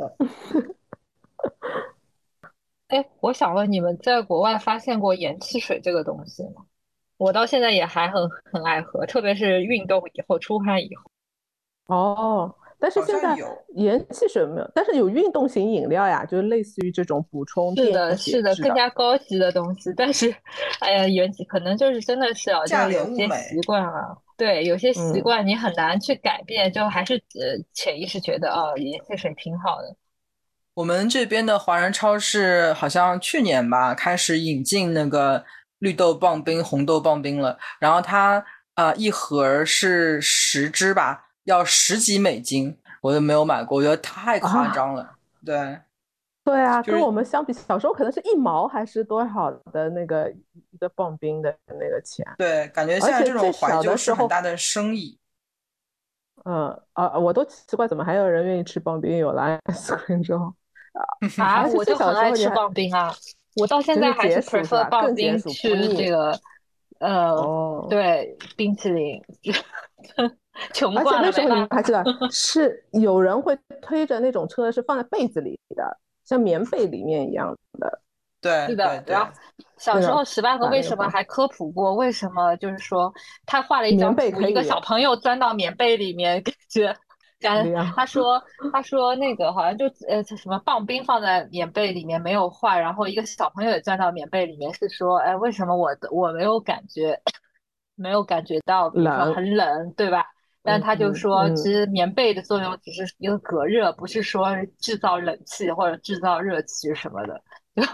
[2.88, 6.64] 哎，我想问你们，在国外发现过盐汽水这个东西吗？
[7.16, 11.94] 我到现在也还很很爱喝，特别是运动以后出汗以后。
[11.94, 13.36] 哦，但是现在
[13.76, 19.92] 盐汽水没有，但是有运动型饮料呀，就是类似于这种补充是的，是的，更加高级的东西。
[19.96, 20.34] 但是，
[20.80, 24.16] 哎呀，原可能就是真的是啊，就有些习惯啊。
[24.36, 29.94] 对，有些习惯你很难去改变，就还是呃潜意识觉得啊，盐汽水挺好的。
[30.74, 35.44] 我们这边的华人超市好像去年吧开始引进那个
[35.78, 38.44] 绿豆棒冰、红豆棒冰了，然后它
[38.74, 41.28] 啊一盒是十支吧。
[41.44, 45.16] 要十几美金，我都没有买过，我觉得太夸张了。
[45.44, 45.78] 对，
[46.44, 50.30] 对啊，跟我们相比，小时候可能是一毛还是多少的那个
[50.70, 52.26] 一个棒冰的那个钱。
[52.38, 55.18] 对，感觉现在这种怀旧是很大的生意。
[56.44, 60.54] 嗯啊，我都奇怪怎么还有人愿意吃棒冰，有了 ice cream 之后
[61.38, 63.14] 啊， 我就很爱吃棒冰啊，
[63.56, 66.38] 我到现在还是 prefer 棒冰去这个
[67.00, 69.22] 呃，对冰淇淋。
[70.72, 78.00] 穷而且那时候你们还记得， 是有人会推着那种车，是放在被子里的，像棉被里面一样的。
[78.40, 79.02] 对，是的。
[79.06, 79.32] 然后
[79.78, 81.94] 小时候十万个为什么还科普过？
[81.94, 83.12] 为什么就是说
[83.46, 86.94] 他画了一张图，一个小朋友钻到棉被里面，感觉
[87.40, 88.42] 干，他说
[88.72, 97.18] 他说那个好像就呃什么棒冰放在棉被里面没有坏，然后一个小朋友也钻到棉被里面，是说哎为什么我的我没有感觉
[97.96, 100.26] 没有感觉到冷很冷对吧？
[100.64, 104.48] 但他就说其实棉被的作用只是一个隔热，不是说
[104.80, 107.40] 制造冷气或者制造热气什么的。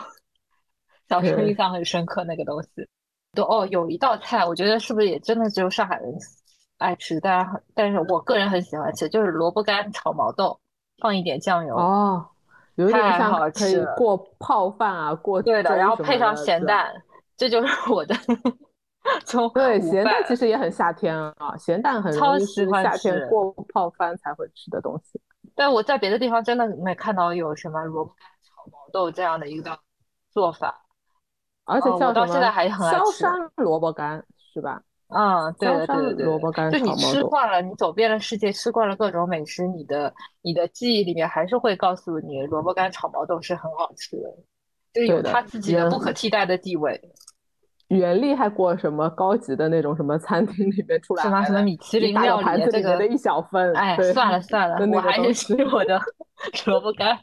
[1.08, 2.68] 小时候印象很深刻那个东西。
[3.32, 6.14] 都哦有一道菜，我觉得是不是也真的只有上海人？
[6.78, 10.58] 爱吃，但是但是我个人很喜欢吃，就是萝卜干炒毛豆，
[10.98, 12.26] 放一点酱油哦，
[12.76, 16.90] 有点像可以过泡饭啊，过对的，然后配上咸蛋，
[17.36, 18.14] 这就是我的。
[19.54, 25.20] 对，咸蛋其实也很夏天啊，咸蛋很容易是夏天过泡饭才会吃的东西。
[25.54, 29.78] 但我在别的地方真的没看到有什么萝卜干炒毛豆这样的一个
[30.30, 30.82] 做法，
[31.64, 34.82] 而且我到现在还很爱吃萧山萝卜干，是吧？
[35.08, 44.36] 嗯，对对对对，萝卜干就你吃惯了，你走遍了世界，吃惯了各种美食，你的你的记忆里面还是会告诉你，萝卜干炒毛豆是很好吃的，
[44.92, 47.00] 就有它自己的不可替代的地位。
[47.90, 56.00] 原力还过什么高级的那种什么餐厅里面出来什么什么米其林料理这个的一小份，哎，算了算了，我还是吃我的
[56.66, 57.18] 萝卜干，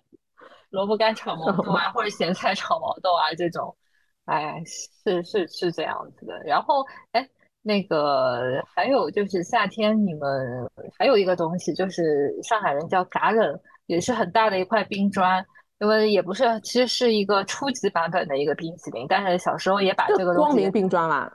[0.70, 3.76] 萝卜干炒 毛豆啊，或者咸菜炒毛豆啊这种，
[4.26, 4.62] 哎，
[5.04, 6.40] 是是是这样子的。
[6.46, 7.28] 然后哎。
[7.64, 15.46] 那个还有就是夏天，你们还有一个东西，就是上海人叫嘎冷，也是很大的一块冰砖，
[15.80, 21.32] 因为也不是，其实是一个初级版本的一个冰淇淋，但是小时候也把这个光明冰砖啦，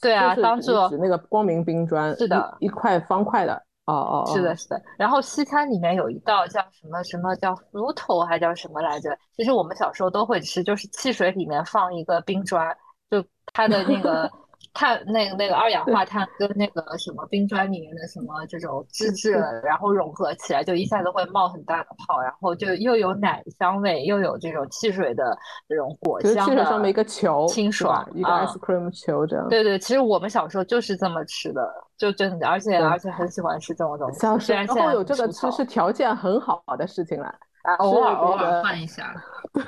[0.00, 3.54] 对啊，当做那个光明冰砖，是的，一块方块的，
[3.86, 4.80] 哦哦，是的，是的。
[4.98, 9.16] 然后西餐里面有一道叫什么什么叫 fruit 头还叫什么来着？
[9.36, 12.76] 其实我们小时候都会吃，就是汽水里面放一个冰砖，
[13.10, 14.30] 就它的那个。
[14.74, 19.32] 碳那个那个二氧化碳跟那个什么冰砖里面的什么这种脂质，
[19.64, 25.36] 然后融合起来，就一下子会冒很大的泡，然后就又有奶香味，又有这种汽水的
[25.68, 29.48] 这种果香的，上面一个球，清爽，一个 ice cream 球这样。
[29.48, 34.20] 对对，其实我们小时候就是这么吃的，就真的，而且而且很喜欢吃这种东西。
[34.20, 37.26] 小时候有这个吃是条件很好的事情了，
[37.62, 39.14] 啊，偶尔偶尔换一下，
[39.52, 39.64] 对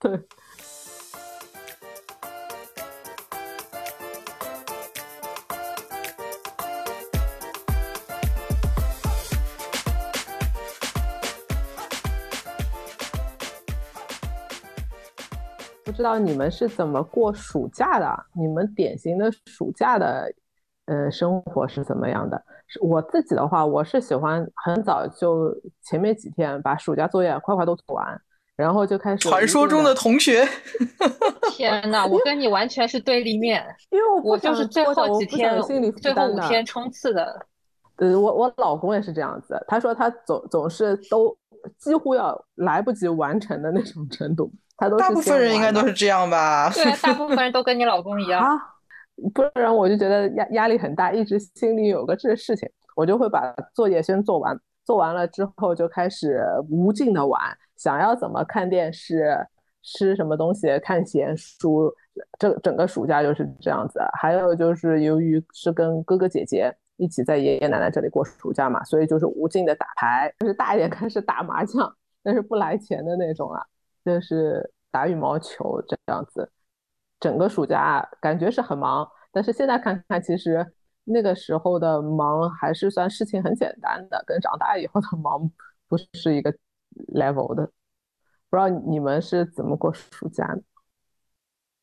[0.18, 0.26] 对。
[15.92, 18.24] 不知道你们是怎么过暑假的？
[18.34, 20.32] 你们典型的暑假的，
[20.86, 22.42] 呃，生活是怎么样的？
[22.80, 28.18] 我自己的话，我是喜欢很早就前面几天把暑假作业快快都做完，
[28.56, 29.28] 然后就开始。
[29.28, 30.48] 传说中的同学，
[31.52, 35.60] 天哪， 我跟你完全是对立面，因为我就是最后几天，
[36.00, 37.38] 最后五天冲刺的。
[37.96, 41.36] 呃，我我老公也是这样子，他说他总总是都
[41.76, 44.50] 几乎要来不及完成的那种程度。
[44.90, 46.70] 大部分人应该都是这样吧？
[46.74, 48.60] 对， 大部分人都跟你老公一样。
[49.34, 54.58] 不然我就觉得压压力很大，一直心里有个这事情，我就会把作业先做完。
[54.84, 57.40] 做完了之后就开始无尽的玩，
[57.76, 59.36] 想要怎么看电视、
[59.82, 61.92] 吃什么东西、看闲书，
[62.36, 64.00] 这整个暑假就是这样子。
[64.18, 73.64] 还有就是由于是跟哥哥姐姐一起在爷爷奶奶这里过暑假嘛，所以就是无尽的打牌，就是大一点 开始打麻将，但是不来钱的那种了。
[74.04, 76.48] 就是打羽毛球这样子，
[77.18, 80.64] 整个暑假感觉是很忙，但是现在看看，其实
[81.04, 85.50] 那个时候的忙还是算事情很简单的，跟长大以后的忙
[85.88, 86.54] 不是一个
[87.14, 87.68] level 的。
[88.50, 90.62] 不知道你们是怎么过暑假的？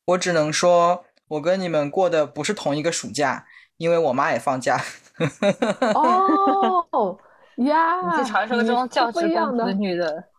[0.04, 3.44] 我只能说，我跟你们过的不是同一个暑假，
[3.76, 4.80] 因为我妈也放假。
[5.94, 7.18] 哦
[7.56, 10.29] 呀，是传说中教职工子女的。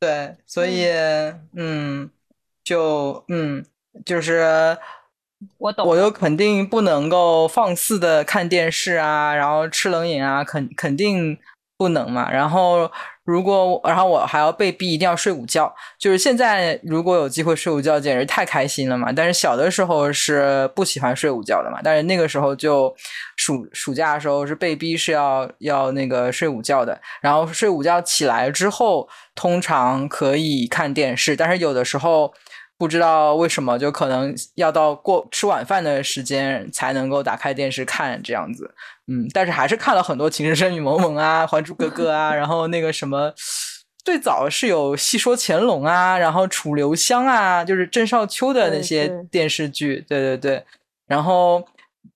[0.00, 0.86] 对，所以
[1.54, 2.10] 嗯，
[2.64, 3.62] 就嗯，
[4.04, 4.78] 就是
[5.58, 11.38] 我懂，我又肯定不能够放肆的看电视啊，然后吃冷饮啊，肯肯定
[11.80, 12.30] 不能嘛。
[12.30, 12.90] 然后
[13.24, 19.10] 如果然后我还要被逼一定要睡午觉，就是现在如果有机会睡午觉，简直太开心了嘛。
[19.10, 22.94] 但是小的时候是不喜欢睡午觉的嘛，但是那个时候就
[23.36, 29.08] 暑暑假的时候是被逼是要要那个睡午觉的，然后睡午觉起来之后。
[29.36, 32.30] 通常可以看电视，但是有的时候
[32.80, 38.74] 不知道为什么，就可能要到过吃晚饭的时间才能够打开电视看这样子。
[39.06, 43.30] 嗯，但是还是看了很多《情深深雨蒙蒙》啊，《还珠格格》啊，然后那个什么，
[44.02, 50.02] 最早是有《戏说乾隆》啊，然后《楚留香》啊，就是郑少秋的那些电视剧。
[50.08, 50.64] 对对对，
[51.06, 51.62] 然后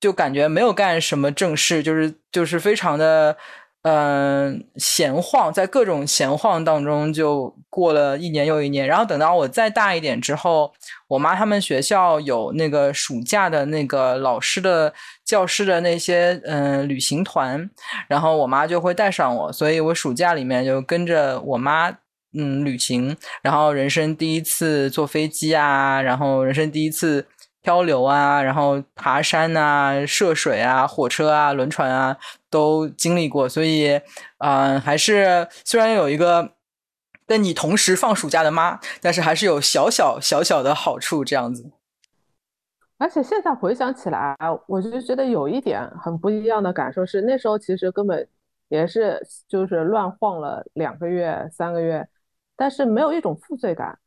[0.01, 3.37] 就感觉没有干什么正事，就是就是非常的。
[3.85, 8.87] 嗯，闲晃，在各种闲晃当中就过了一年又一年。
[8.87, 10.73] 然后等到我再大一点之后，
[11.07, 17.69] 我妈他们学校有那个暑假的那个老师的教师的那些嗯旅行团，
[18.09, 21.91] 然后我妈就会带上我，所以我暑假里面就跟着我妈
[22.33, 23.15] 嗯旅行。
[23.43, 27.27] 然后人生第一次坐飞机啊，然后人生第一次。
[27.65, 32.15] 漂流啊，然后爬山啊，涉水啊，火车啊，轮船啊，
[32.51, 33.99] 都经历过，所以，
[34.39, 36.53] 嗯，还是虽然有一个
[37.27, 41.73] 跟你同时放暑假的妈，但是还是有小小小小的好处这样子。
[42.99, 44.37] 而且现在回想起来，
[44.67, 48.29] 我就觉得有一点很不一样的感受是，那时候其实根本
[48.69, 52.07] 也是就是乱晃了两个月、三个月，
[52.57, 53.99] 但是没有一种负罪感。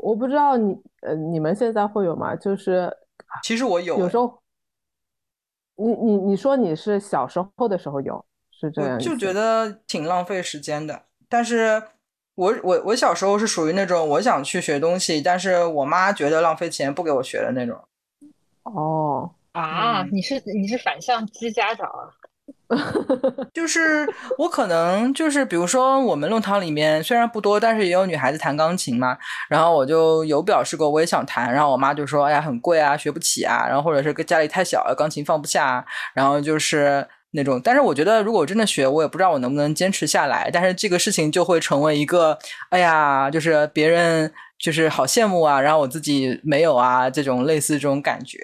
[0.00, 2.34] 我不知道你呃，你们现在会有吗？
[2.36, 2.90] 就是
[3.42, 4.42] 其实我有，有时候
[5.76, 11.04] 你你你说你是小时候的时候有是这样，就觉得挺浪费时间的。
[11.28, 11.82] 但是
[12.34, 17.78] 我我我小时候是属于那种我想去学东西，但是我妈觉得浪费钱不给我学的那种。
[18.62, 22.12] 哦啊，你是你是反向激家长啊？
[23.54, 24.06] 就是
[24.38, 29.16] 我可能就是比如说我们弄堂里面虽然不多，但是也有女孩子弹钢琴嘛。
[29.48, 35.84] 然后我就有表示过我也想弹，然后我妈就说：“哎呀，很贵啊，学不起啊。”然后或者是家里太小了，钢琴放不下。
[36.12, 40.50] 然后就是那种，但是我觉得如果真的学，我也不知道我能不能坚持下来。
[40.52, 42.36] 但是这个事情就会成为一个，
[42.70, 48.38] 哎呀，就是别人就是好羡慕啊，然后我自己没有啊，这种类似这种感觉。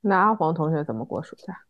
[0.00, 1.60] 那阿黄同学怎么过暑假？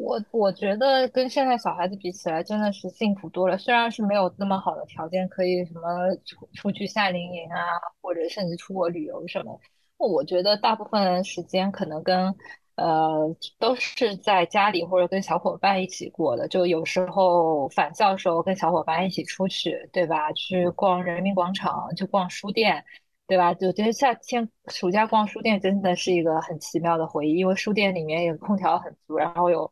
[0.00, 3.58] 我我觉得跟现在小孩子比起来，真的是幸福多了。
[3.58, 7.58] 虽然是没有那么好的条件，可以什么出出去夏令营啊，
[8.00, 9.60] 或者甚至出国旅游什么。
[9.98, 12.34] 我觉得大部分时间可能跟
[12.76, 16.46] 呃都是在家里或者跟小伙伴一起过的。
[16.48, 20.32] 就有时候返校时候跟小伙伴一起出去，对吧？
[20.32, 22.82] 去逛人民广场，去逛书店，
[23.26, 23.52] 对吧？
[23.52, 29.70] 就觉得夏天暑假逛书店真的是一个很奇妙的回忆，因为书店里面有空调很足，然后有。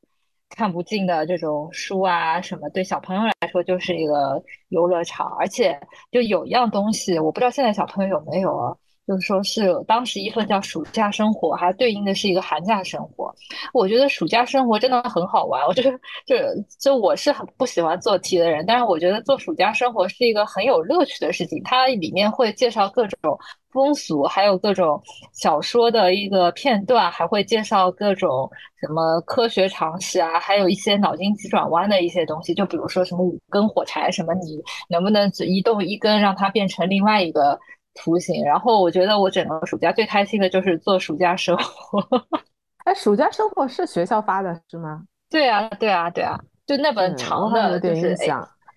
[0.51, 5.79] 看不尽的这种书啊，什么对小朋友来说就是一个游乐场，而且
[6.11, 8.77] 就有一样东西，我不知道现在小朋友有没有啊。
[9.07, 13.33] 就是说是当时一份叫暑假生活，还对应的是一个寒假生活。
[13.73, 15.65] 我觉得暑假生活真的很好玩。
[15.67, 15.91] 我觉得
[16.27, 16.37] 就
[16.81, 21.63] 就我是很不喜欢做题的人，但是我觉得做暑假生活是一个很有乐趣的事情。
[21.63, 23.39] 它里面会介绍各种
[23.71, 25.01] 风俗，还有各种
[25.33, 28.51] 小说的一个片段，还会介绍各种
[28.81, 32.53] 什么科学常识啊，还有一些脑筋急转弯的一些东西。
[32.53, 37.57] 就比如说什么五根火柴，什么你能不能只移动一根，让它变成另外一个。
[37.97, 42.01] 图形，然后我觉得我整个暑假最开心的就是做暑假生活。
[42.85, 45.03] 哎，暑假生活是学校发的是吗？
[45.29, 48.17] 对啊，对啊，对啊，就那本长的，就是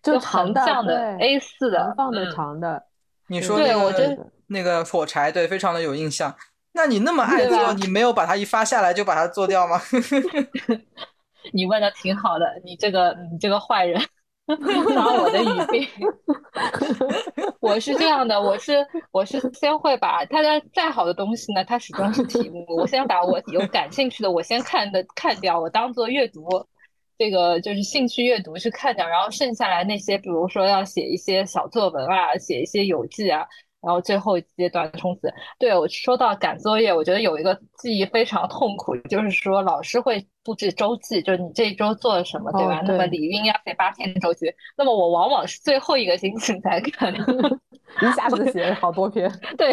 [0.01, 2.82] 就横向的 A 四的，放的长的。
[3.28, 6.36] 你说那个那个火柴，对，非常的有印象。
[6.72, 9.80] 那你那么爱做，你没有把它一发下来就把它做掉吗？
[11.53, 14.01] 你问的挺好的，你这个你这个坏人。
[14.95, 15.88] 拿我的语病，
[17.60, 26.47] 我是这样的，我是我是先会把它的再好的东西呢，它始终是题目，我先把我有感兴趣的，我先看的看掉，我当做阅读，
[27.18, 33.45] 这个就是兴趣阅读去看掉，然后剩下来那些，比如说要写一些小作文啊，写一些游记啊。
[33.82, 42.82] 然后最后一阶段冲刺，对我说到赶作业，我觉得有一个记忆非常痛苦，就是说老师会布置周记，就是你这一周做了什么，对吧？
[42.86, 47.13] 那么李云要写八篇周记，那么我往往是最后一个星期才看，
[48.01, 49.71] 一下子写好多篇， 对，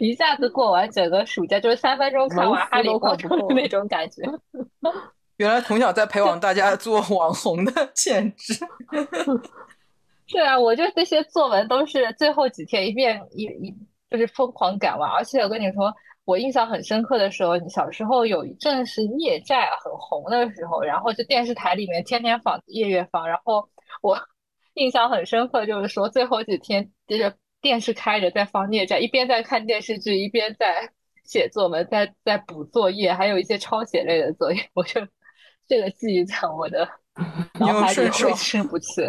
[0.00, 4.22] 一下子过完整个暑假，就是三分钟看完《哈利波特》那种感觉。
[5.36, 8.54] 原来从小在培养大家做网红的 潜质。
[10.28, 13.74] 对啊，我就这些作文都是最后几天一遍一一
[14.10, 15.92] 就是疯狂赶完，而且我跟你说，
[16.24, 23.68] 我印象很深刻的时候，你小时候有一阵是孽债很红的时候，然后就电视台里面天天放夜夜放，然后
[24.00, 24.18] 我
[24.74, 30.90] 印象很深刻，就是说最后几天就是电视开着在放孽债，一边在看电视剧，一边在
[31.24, 35.00] 写作文，在在补作业，还有一些抄写类的作业，我就
[35.68, 36.88] 这个记忆在我的。
[37.60, 38.28] 你有顺手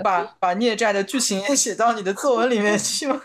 [0.03, 3.21] 把把孽债的剧情也写到你的作文里面去吗？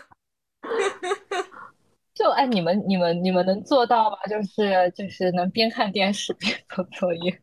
[2.13, 4.17] 就哎，你们你们你们能做到吗？
[4.29, 7.41] 就是就是能边看电视边 做作业。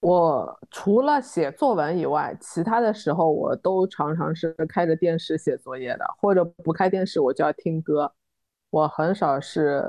[0.00, 8.12] 我除了写作文以外，其他的时候我都常常是开着电视写作业的，或者不开电视我就要听歌。
[8.70, 9.84] 我很少是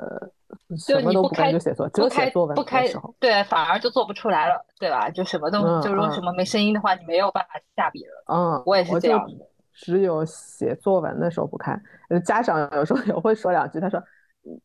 [0.85, 2.85] 就什么都你不开就写作，不开作文不开。
[3.19, 5.09] 对，反而就做不出来了，对吧？
[5.09, 8.23] 就什么都嗯就如果嗯什么没声音的话，你没有办法下笔了。
[8.27, 13.99] 嗯，我也是这样的只有写作文的时候不看，呃，家长有时候也会说两句，他说，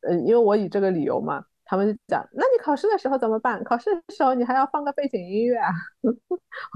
[0.02, 3.62] 呃，因为我以这个理由嘛，他们就讲，那你考试的时候怎么办？
[3.64, 5.70] 考试的时候你还要放个背景音乐啊？
[6.02, 6.12] 我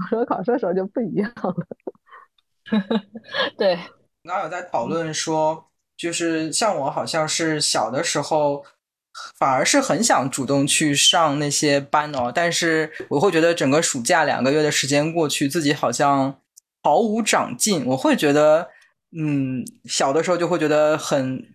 [0.09, 1.53] 说考试的时候就不一样了。
[3.57, 3.75] 对，
[4.23, 8.63] 刚刚有在讨论说，就是像我好像是小的时候，
[9.37, 16.39] 反而是很想主动去上那些班哦，但是我会觉得整个暑假两个月的时间过去，自己好像
[16.83, 17.85] 毫无长进。
[17.87, 18.69] 我会觉得，
[19.17, 21.53] 嗯，小的时候就会觉得很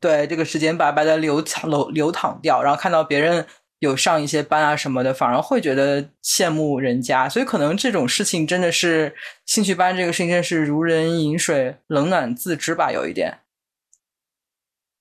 [0.00, 3.46] 对这个时间白白的流淌流流淌掉，然后看到别人
[3.80, 7.28] 有上一些班啊什么的，反而会觉得羡慕人家。
[7.28, 13.40] 所以可能这种事情真的是兴趣班这个事情，是如人饮水，冷暖自知吧，有一点。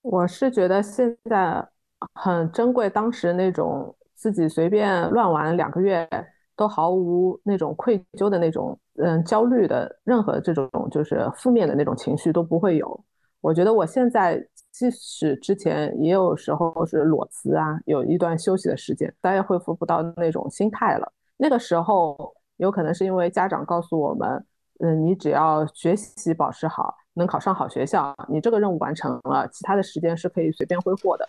[0.01, 1.66] 我是觉得现在
[2.14, 6.08] 很珍贵，当时那种自己随便乱玩两个月
[6.56, 13.04] 都毫无那种愧疚的那种，嗯，焦虑的任何这种就是负面的那种情绪都不会有。
[13.41, 14.41] 我觉得我现在
[14.72, 21.12] 即使之前也有时候是裸辞啊，有一段休息的时间，但也恢复不到那种心态了。
[21.36, 24.45] 那个时候有可能是因为家长告诉我们，
[24.80, 31.28] 嗯，你只要学习保持好，能考上好学校，你这个任务完成了，其他的时间是可以随便挥霍的。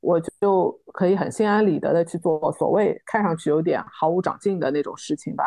[0.00, 5.44] 我就可以很心安理得的去做所谓看上去有点毫无长进的那种事情吧。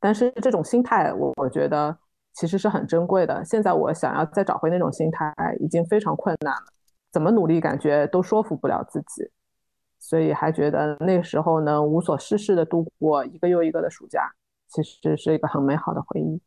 [0.00, 1.96] 但是这种心态，我我觉得
[2.34, 3.44] 其实是很珍贵的。
[3.44, 6.66] 现在我想要再找回那种心态，已经非常困难了，
[7.10, 9.28] 怎么努力感觉都说服不了自己，
[9.98, 14.30] 所以还觉得那时候能无所事事的度过一个又一个的暑假，
[14.68, 16.40] 其实是一个很美好的回忆。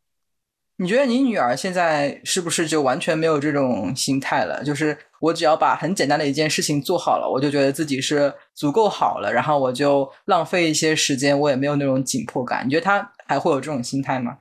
[0.76, 4.64] 你觉得你女儿现在是不是就完全没有这种心态了？
[4.64, 12.66] 就是我只要把很简单的一件事情做好了，我就觉得自己是足够好了，然后我就浪费一些时间，我也没有那种紧迫感。
[12.66, 14.38] 你觉得他还会有这种心态吗？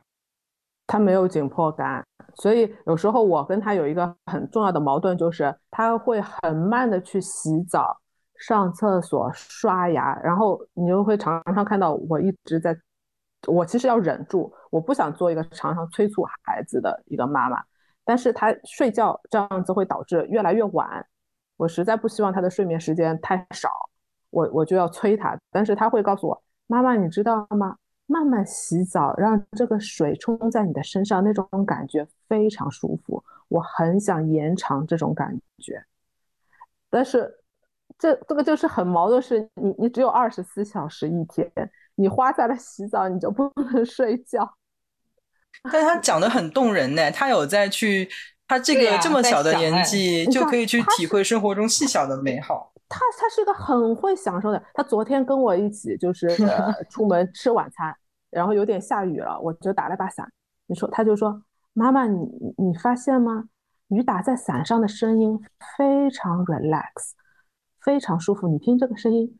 [0.88, 2.04] 他没有紧迫感，
[2.34, 7.96] 所以有时候我跟他有一个很重要的矛盾，就是他会很慢的去洗澡、
[8.40, 12.76] 上厕所、刷牙，然后你就会常常看到我一直在，
[13.46, 17.64] 我其实要忍住，我不想做一个常常催促孩子的一个妈妈，
[18.04, 21.06] 但是他睡觉这样子会导致越来越晚，
[21.58, 23.70] 我实在不希望他的睡眠时间太少，
[24.30, 27.78] 我我就要催他，但是他会告诉我，妈妈你知道吗？
[28.08, 33.24] 慢慢洗澡，让这个水冲在你的身上，那种感觉非常舒服。
[33.48, 35.82] 我很想延长这种感觉，
[36.90, 37.40] 但是
[37.98, 41.50] 这这个就是很矛盾，是你你只有二十四小时一天，
[41.96, 44.58] 你花在了洗澡，你就不能 睡觉。
[45.72, 48.10] 但他讲的很动人呢，他有在去，
[48.48, 52.74] 他这个这么小的年纪就可以去体会生活中细小的美好。
[52.90, 54.62] 他他是个很会享受的。
[54.74, 56.30] 他昨天跟我一起就是
[56.90, 57.96] 出门吃晚餐，
[58.30, 60.30] 然后有点下雨了，我就打了把伞。
[60.68, 61.42] 你说，他就说
[61.74, 62.20] ：“妈妈，你
[62.58, 63.46] 你发现吗？
[63.90, 65.40] 雨打在伞上的声音
[65.78, 67.12] 非常 relax，
[67.82, 68.48] 非常舒服。
[68.48, 69.38] 你听这个声音，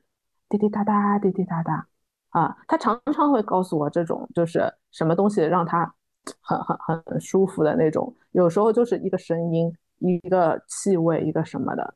[0.48, 1.88] 滴滴答答，滴滴答答。
[2.30, 5.94] 啊，他常常会告诉我这种就是什么东西让他
[6.42, 8.14] 很很很舒服的那种。
[8.32, 11.96] 有时候就是一个声音，一个气味，一个什么的。”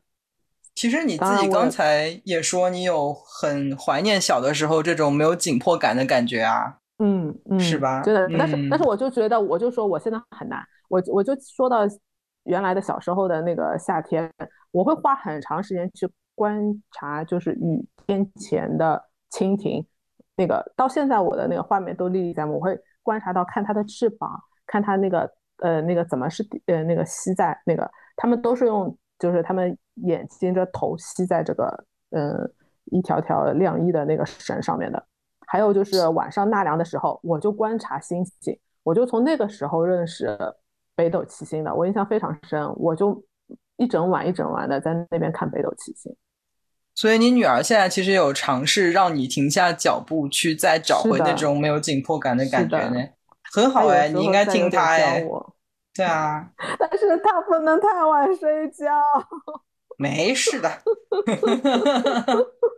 [0.74, 6.78] 其实你自己刚才也说，你有很怀念小的时候这种没有紧迫感的感觉啊。
[6.98, 11.80] 嗯嗯，是吧对的，但是但是嗯我就觉得，我就说我现在很难，我我就说到
[12.44, 14.32] 原来的小时候的那个夏天，
[14.70, 16.58] 我会花很长时间去观
[16.92, 19.84] 察，就是雨天前的蜻蜓，
[20.36, 24.28] 那个到现在我的那个画面都历历在目，我会观察到看它的翅膀，
[24.66, 32.50] 看它那个呃那个怎么是呃那个吸在那个，他们都是用就是他们眼睛的头吸在这个呃
[32.86, 35.06] 一条条晾衣的那个绳上面的。
[35.46, 40.36] 还有就是晚上纳凉的时候，我就观察星星，我就从那个时候认识
[40.96, 42.68] 北斗七星的，我印象非常深。
[42.76, 43.22] 我就
[43.76, 46.12] 一整晚一整晚的在那边看北斗七星。
[46.96, 52.98] 所以你女儿现在其实有尝试让你停下脚步，去再找回那种没有紧迫感的感觉呢。
[53.52, 54.96] 很好哎，你应该听她
[55.94, 56.48] 对啊，
[56.80, 58.86] 但是她不能太晚睡觉。
[59.98, 60.70] 没事的。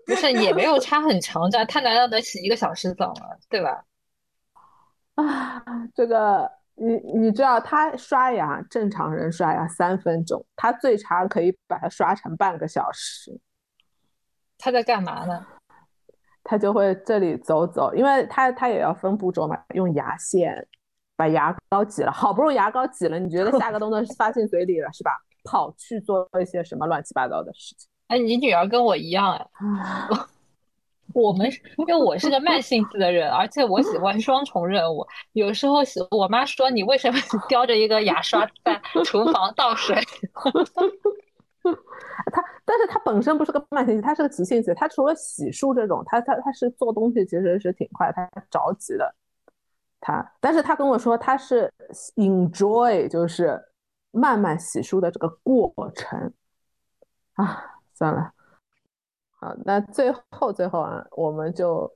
[0.06, 3.22] 不是也没有差很长，这她难道能洗一个小时澡吗？
[3.48, 3.84] 对吧？
[5.14, 5.62] 啊，
[5.94, 13.40] 这个你你知道，他刷牙正常人刷牙三分钟，他最长可以把它刷成半个小时。
[14.59, 15.46] 他在干嘛呢？
[16.44, 20.66] 他就会这里走走，因为他他也要分步骤嘛，用牙线
[21.16, 25.11] 把牙膏挤了，好不容易牙膏挤了，你觉得下个动作是发进嘴里了是吧？
[25.44, 27.88] 跑去做一些什么乱七八糟的事情。
[28.09, 29.46] 哎，你女儿跟我一样哎，
[31.12, 35.06] 我们因为我是个慢性子的人，而且我喜欢双重任务。
[35.32, 35.76] 有时候
[36.11, 39.96] 我妈说你为什么 叼着一个牙刷在厨房倒水？
[42.32, 44.74] 他，但是他本身不是个慢性子，他是个急性子。
[44.74, 49.14] 他除了洗漱这种，他他他是做东西其实是挺快，他着急的。
[50.00, 51.72] 他，但是他跟我说他是
[52.16, 53.60] enjoy，就是
[54.10, 56.32] 慢慢洗漱的这个过程
[57.34, 57.74] 啊。
[57.94, 58.32] 算了，
[59.40, 61.90] 好，那最后最后啊，我们就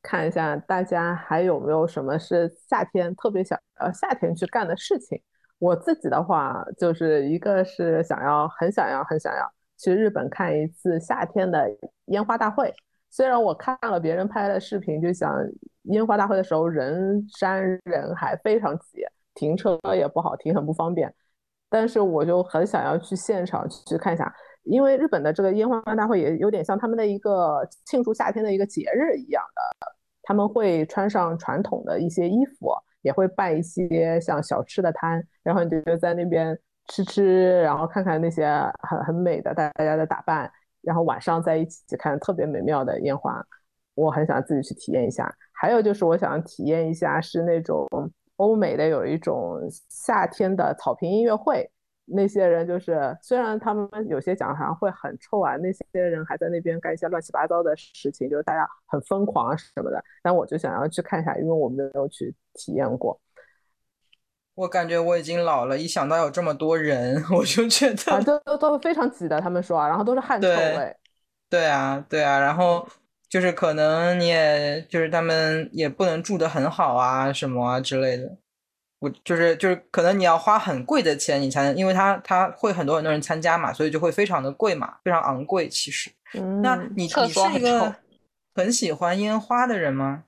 [0.00, 5.20] 看一下大家还有没有什么是夏天特别想呃夏天去干的事情。
[5.64, 11.66] 我自己的话，就是一个是想要很想要很想要去日本看一次夏天的
[12.08, 12.70] 烟花大会。
[13.08, 15.34] 虽然我看了别人拍的视频，就想
[15.84, 21.10] 烟花大会的时候人山人海，非常挤，停车也不好停，很不方便。
[21.70, 24.30] 但是我就很想要去现场去看一下，
[24.64, 29.62] 因为日本的这个烟花大会也有点像他们的一个庆祝夏天的一个节日一样的，
[30.24, 32.70] 他们会穿上传统的一些衣服，
[33.04, 38.46] 也会办一些像小吃的摊，然后你就在那边吃吃，然后看看那些
[38.80, 40.50] 很很美的大家的打扮。
[40.80, 43.42] 然后晚上在一起看特别美妙的烟花，
[43.94, 45.34] 我很想自己去体验一下。
[45.52, 47.86] 还有就是我想体验一下是那种
[48.36, 51.70] 欧美的有一种夏天的草坪音乐会，
[52.06, 60.02] 那些人就是虽然他们有些讲堂会很臭啊，那些人还在那边干一些乱七八糟的事情，就是大家很疯狂啊什么的。
[60.22, 63.18] 但我就想要去看一下，因为我没有去体验过。
[64.54, 69.40] 我感觉我已经老了，一想到有这么多人， 我就觉得啊，都都都非常挤的。
[69.40, 70.96] 他们说啊，然后都是汗臭味。
[71.48, 72.86] 对啊，对啊，然后
[73.28, 78.36] 就是可能你也就是他们也不能住的很好啊，什么啊之类的。
[79.04, 85.68] 我就是就是可能你要花很贵的钱，你才能，因为它它会很多很多人参加嘛，所以就会非常的贵嘛，非常昂贵。
[85.68, 86.10] 其实，
[86.62, 87.94] 那你你是一个
[88.54, 90.24] 很喜欢烟花的人吗？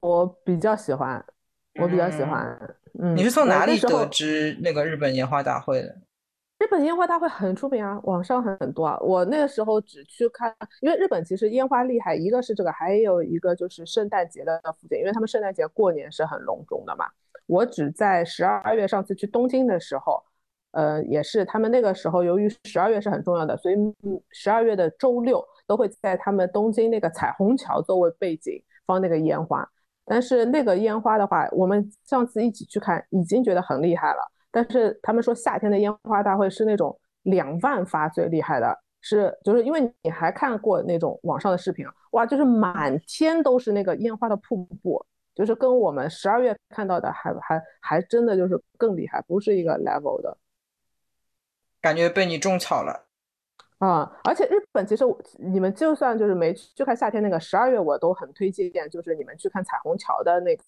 [0.00, 1.24] 我比较喜欢。
[1.80, 5.96] 我比较喜欢，嗯，你是从哪里得知那个日本烟花大会的？
[6.60, 8.98] 日本烟花大会很出名啊，网上很多啊。
[9.00, 17.06] 我那个时候只去看，因为日本其实烟花厉害，一个是这个，还有一个就是圣诞节的附近，因为他们圣诞节过年是很隆重的嘛。
[17.46, 20.22] 我只在十二月上次去东京的时候，
[20.72, 23.74] 呃，也是他们那个时候，由于十二月是很重要的，所以
[24.30, 29.66] 十二月的周六都会在他们东京那个彩虹桥作为背景放那个烟花。
[30.04, 34.30] 但是那个烟花的话，我们上次一起去看，已经觉得很厉害了。
[34.50, 50.36] 但是他们说夏天的烟花大会是那种两万发最厉害的，是就是因为你还看过那种网上的视频，哇，就是满天都是那个烟花的瀑布，就是跟我们十二月看到的还还还真的就是更厉害，不是一个 level 的。
[51.80, 53.09] 感觉被你种草了。
[53.80, 55.04] 啊，而且日本其实
[55.38, 60.62] 你们就算就是没去看夏天那个十二月，我都很推荐，就是你们去看彩虹桥的那个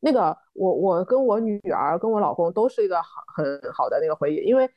[0.00, 3.00] 那个，我我跟我女儿跟我老公都是一个
[3.34, 4.68] 很很好的那个回忆，因为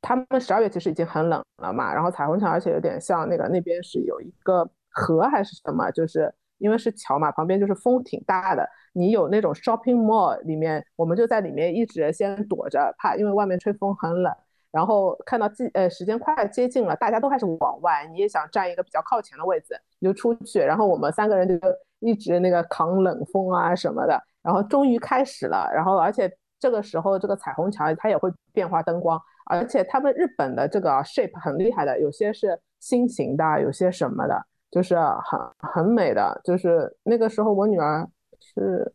[0.00, 14.32] 他们十二月其实已经很冷了嘛，然后彩虹桥而且有点像那个那边是有一个河还是什么，就是因为是桥嘛，旁边就是风挺大的，你有那种 shopping mall 里面，我们就在里面一直先躲着，怕因为外面吹风很冷。
[14.74, 20.58] 然后看到季呃时间快接近了，大家都开始往外，你也想占一个比较靠前的位置，你就出去。
[20.58, 21.54] 然后我们三个人就
[22.00, 24.20] 一直那个扛冷风啊什么的。
[24.42, 35.40] 然后终于开始了，然后而且这个时候这个彩虹桥它也会变化灯光，而且他们日本的这个 shape 很厉害的，有些是心形的，有些什么的，就是很
[35.72, 36.38] 很美的。
[36.44, 38.06] 就是那个时候我女儿
[38.38, 38.92] 是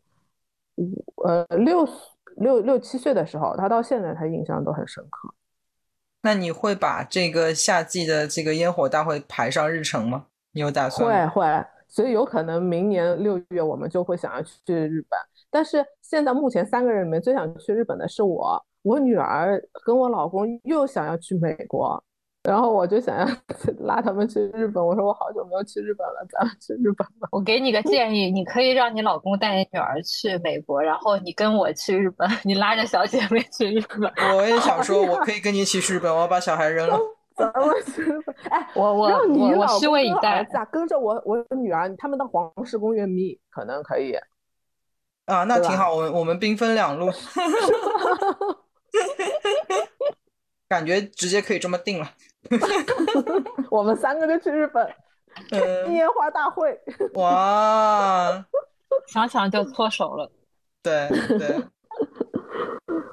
[0.76, 1.88] 五呃六
[2.36, 5.34] 六六七岁的时候，她到现在她印象都很深刻。
[6.22, 10.26] 那你会把这个夏季的这个烟火大会排上日程吗？
[10.52, 11.30] 你有打算？
[11.30, 15.18] 会会，所以有可能明年六月我们就会想要去日本。
[15.50, 22.02] 但是现在目前三个人里面最想去日本的是我，我女儿跟我老公又想要去美国。
[22.42, 23.26] 然后我就想要
[23.80, 27.28] 拉他们去日本，我说我好久没有去日本了，咱们去日本吧。
[27.32, 34.10] 我给你个建议，你可以让你老公带你女儿去美国，然后你跟我去日本， 你拉着小姐妹去日本。
[34.36, 36.98] 我也想说，我 可以跟你一起去日本，我要把小孩扔了。
[37.36, 40.42] 咱们去日本，哎，我我我我拭目以待。
[40.52, 44.14] 咋跟着我我女儿他们到黄石公园迷，可能可以。
[45.26, 47.10] 啊，那挺好，我们我们兵分两路。
[50.68, 52.12] 感觉直接可以这么定了。
[53.70, 54.86] 我们三个就去日本，
[55.92, 56.78] 烟花大会。
[57.14, 58.44] 哇，
[59.06, 60.30] 想想就搓手了。
[60.82, 61.62] 对对。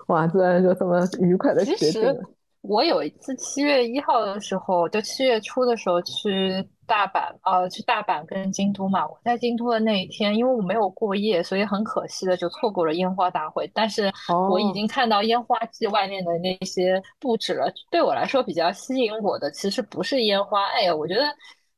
[0.07, 2.23] 哇，居然就这么愉快的决定了。
[2.67, 9.07] 我有一次七月一号的时候，就七月初的时候去大阪，呃，去大阪跟京都嘛。
[9.07, 13.69] 我在京都的那一天，因为我没有过夜，所以很可惜的就错过了烟花大会。
[13.73, 14.11] 但是
[14.49, 17.71] 我已经看到烟花季外面的那些布置了。
[17.89, 20.65] 对我来说比较吸引我的，其实不是烟花。
[20.71, 21.23] 哎呀，我觉得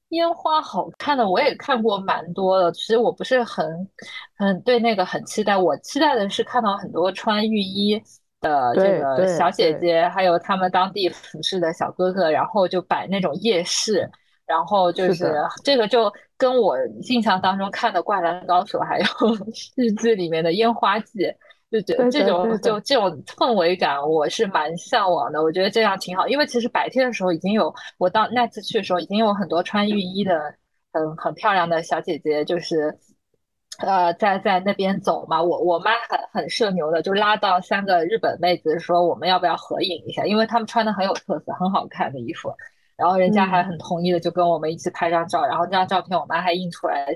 [0.09, 2.71] 烟花好看的我也看过蛮多的。
[2.71, 3.87] 其实我不是很
[4.35, 8.01] 很对那个很期待，我期待的是看到很多穿浴衣。
[8.41, 14.09] 的这个小姐姐，还有他们当地服饰的小哥哥，然后就摆那种夜市，
[14.45, 15.33] 然后就是
[15.63, 16.77] 这个就跟我
[17.09, 19.05] 印象当中看的《灌篮高手》还有
[19.75, 21.19] 日剧里面的烟花季，
[21.69, 25.43] 就觉得这种就这种氛围感，我是蛮向往的。
[25.43, 30.53] 我觉得这样挺好，因为其实白天的时候已经有我到那次去的时候，已经有很多穿浴衣的
[30.93, 32.97] 很很漂亮的小姐姐，就是。
[33.79, 42.53] 呃，在在那边走嘛，我我妈很很社牛的，就拉到三个日本妹子说我们要不要合影一下，因为他们穿的很有特色，很好看的衣服，
[42.97, 47.07] 然后人家还很同意的，就跟我们一起拍张照，然后这张照片我妈还印出来，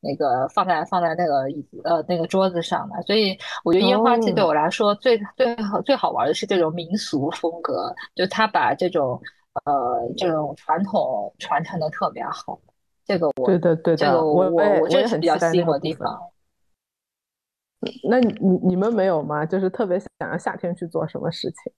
[0.00, 9.20] 那个放在放在那个椅子呃那个桌子上的，所以我觉得烟花季对我来说最最好最好玩的是这种民俗风格，就他把这种
[9.64, 12.58] 呃这种传统传承的特别好。
[13.08, 16.16] 这个我对的对的，我我我这是比较吸引我的地方。
[18.06, 19.46] 那你你们没有吗？
[19.46, 21.72] 就是特别想要夏天去做什么事情？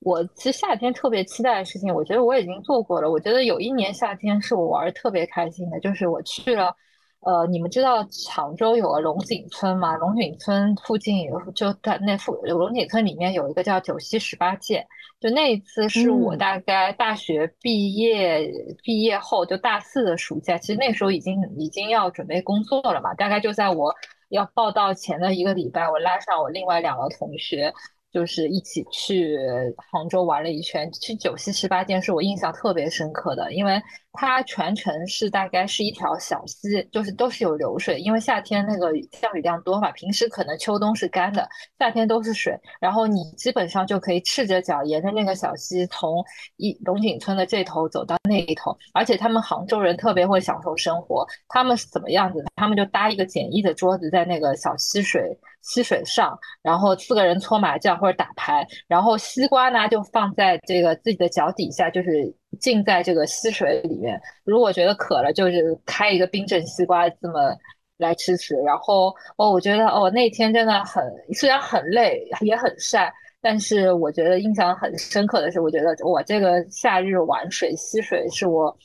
[0.00, 3.08] 我其实夏天特别期待的事情，我觉得我已经做过了。
[3.08, 6.74] 我觉得有一年夏天是我玩特别开心的，就是我去了。
[7.20, 9.96] 呃，你们知道常州有个龙井村吗？
[9.96, 14.86] 龙井村附近有，就在那附龙井村里面有一个叫九溪十八涧，
[15.18, 18.48] 就那一次是我大概大学毕业
[18.84, 23.92] 毕业后就大四的暑假，其实那时候已经已经要准备工作了嘛，大概就在我
[24.28, 27.72] 要报到前的一个礼拜，我拉上我另外两个同学。
[28.12, 29.36] 就是一起去
[29.76, 33.74] 杭州玩了一圈，去九溪十八涧是我印象特别深刻的，因为
[34.16, 41.48] 它全程是大概是一条小溪，就是都是有流水，因为夏天那个降雨量多嘛，平时可能秋冬是干的，
[41.78, 46.24] 夏天都是水，然后你基本上就可以赤着脚沿着那个小溪从
[46.56, 52.44] 一龙井村的这头走到那一头，而且他们杭州人特别会享受生活，他们是怎么样子？
[52.56, 55.38] 他们就搭一个简易的桌子在那个小溪水。
[55.62, 64.20] 溪水上，然后四个人搓麻将或者打牌，然后西瓜呢就放在这个自己的脚底下，就是浸在这个溪水里面。
[64.44, 67.56] 如果觉得渴了，就是开一个冰镇西瓜这么
[67.98, 68.54] 来吃吃。
[68.56, 71.04] 然后哦，我觉得哦那天真的很，
[71.34, 78.76] 虽然很累也很晒，但是我觉得印象很深刻的是，我觉得我这个夏日玩水溪水是我。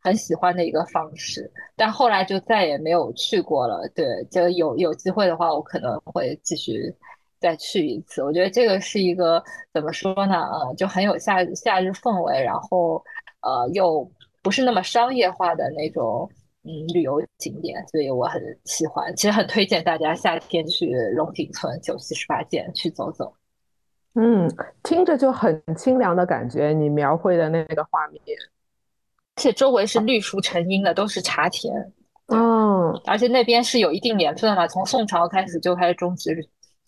[0.00, 3.82] 很喜欢的一个方式，但后来就再也没有去过了。
[3.96, 6.94] 对，就有有机会的话，我可能会继续
[7.40, 8.22] 再去一次。
[8.22, 9.42] 我觉得这个是一个
[9.74, 10.36] 怎么说呢？
[10.36, 13.02] 呃，就很有夏夏日氛围，然后
[13.48, 14.10] 呃又
[14.42, 16.30] 不是那么商业化的那种
[16.64, 19.14] 嗯旅游景点，所以我很喜欢。
[19.16, 23.32] 其实很推荐大家夏天去龙井村九溪十八涧去走走。
[24.14, 24.48] 嗯，
[24.82, 26.72] 听着就很清凉的感觉。
[26.72, 28.20] 你描绘的那个画面。
[29.36, 31.72] 而且周围是绿树成荫的，都是茶田。
[32.26, 36.36] 嗯，而且那边是有一定年份了，从宋朝开始就开始种植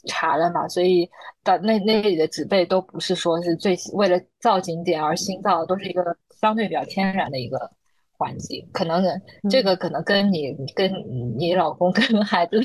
[0.06, 1.08] 茶了嘛，所以
[1.44, 6.02] 到那那里的植被都不是说是最为了造景点而新造，都是一个
[6.40, 7.70] 相对比较天然的一个
[8.12, 8.68] 环境。
[8.72, 9.02] 可能
[9.50, 10.92] 这个可能跟你跟
[11.36, 12.60] 你老公跟孩子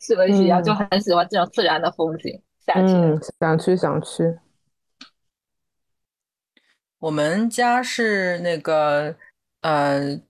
[0.00, 2.40] 是不是一样，就很喜欢这种自然的风景。
[2.66, 4.38] 夏天想去想去。
[6.98, 9.14] 我们家是那个
[9.60, 10.20] 呃，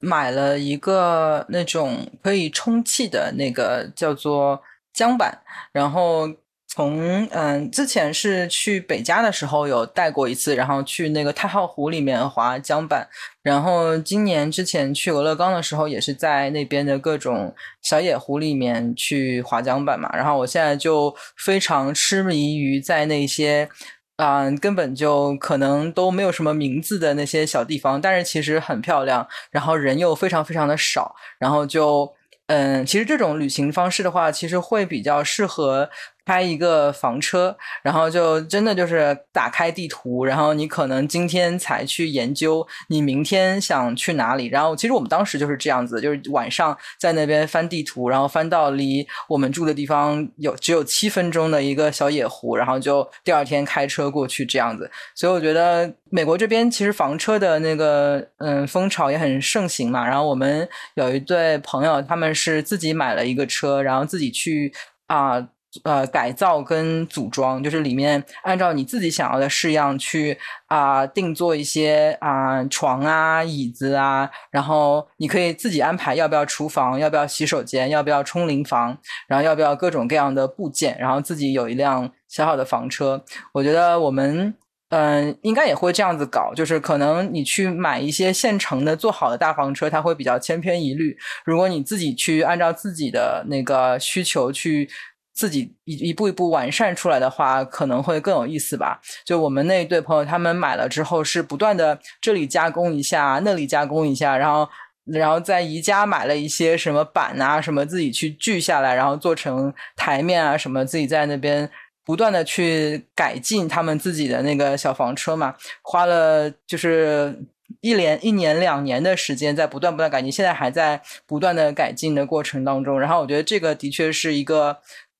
[0.00, 4.60] 买了一个那种可以充气的那个叫做
[4.92, 6.28] 桨板，然后
[6.76, 13.08] 从嗯之前是去北家的时候有带过一次，然后去那个太浩湖里面滑桨板，
[13.42, 23.68] 然后今年之前去俄勒冈的时候也是在那边的各种小野湖里面去滑桨板嘛，然后我现在就非常痴迷于在那些。
[24.16, 32.10] 啊，根本就可能都没有什么名字的那些小地方，但是其实很漂亮，然后人又非常非常的少，然后就
[32.46, 35.90] 嗯，其实这种旅行方式的话，其实会比较适合。
[36.26, 44.46] 开一个房车，然后就真的就是打开地图，然后你可能今天才去研究你明天想去哪里。
[44.48, 54.90] 然后其实我们当时就是这样子，就是晚上在那边翻地图，然后翻到离我们住的地方有只有七分钟的一个小野湖，然后就第二天开车过去这样子。
[55.14, 60.04] 所以我觉得美国这边其实房车的那个嗯风潮也很盛行嘛。
[60.04, 64.72] 然后我们有一对朋友，他们是自己买了一个车，然后自己去。
[65.08, 65.38] 啊，
[65.84, 70.38] 呃改造跟组装，就是里面按照你自己想要的式样去
[70.68, 78.96] 啊定做一些啊床啊椅子啊，然后你可以自己安排要不要厨房，要不要洗手间，要不要冲淋房，
[79.28, 83.22] 然后要不要各种各样的部件，然后自己有一辆小小的房车。
[83.52, 84.54] 我觉得我们
[84.88, 91.16] 嗯应该也会这样子搞，就是可能你去买一些现成的做好的大房车，它会比较千篇一律。
[91.44, 94.88] 如果你自己去按照自己的那个需求去。
[95.36, 98.98] 自己一一步一步完善出来的话，可能会更有意思吧。
[99.22, 104.66] 就我们那一对朋友，他们买了之后是不断的这里加工一下，那里加工一下，然后
[105.04, 111.70] 然后在宜家买了一些什么板啊什么，自己去锯下来，然后做成台面啊什么，自己在那边
[112.02, 117.44] 不断的去改进他们自己的那个小房车嘛，花了就是
[117.82, 122.98] 一连一年两年的时间在不断不断改进，现在还在不断的改进的过程当中。
[122.98, 124.78] 然后我觉得这个的确是一个。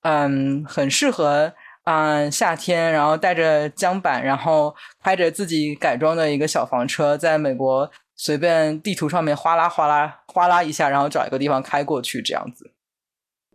[0.08, 1.52] 嗯，很适合
[1.82, 12.70] 嗯夏天，然后带着桨板，然后开着自己改装的一个小房车，在美国随便地图上面哗啦哗啦哗啦一下，然后找一个地方开过去，这样子。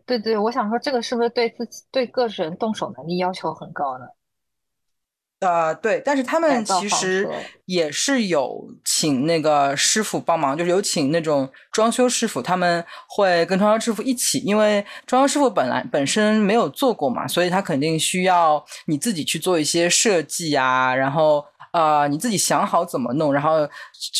[0.04, 4.04] 对对，我想说，这个是不是对自己对个人动手能力要求很高呢？
[5.42, 7.28] 呃，对，但是他们其实
[7.66, 23.68] 也是有请那个师傅帮忙，就是有请那种装修师傅，他们会跟装修师傅一起，因为装修师傅本来本身没有做过嘛，所以他肯定需要你自己去做一些设计啊，然后呃，你自己想好怎么弄，然后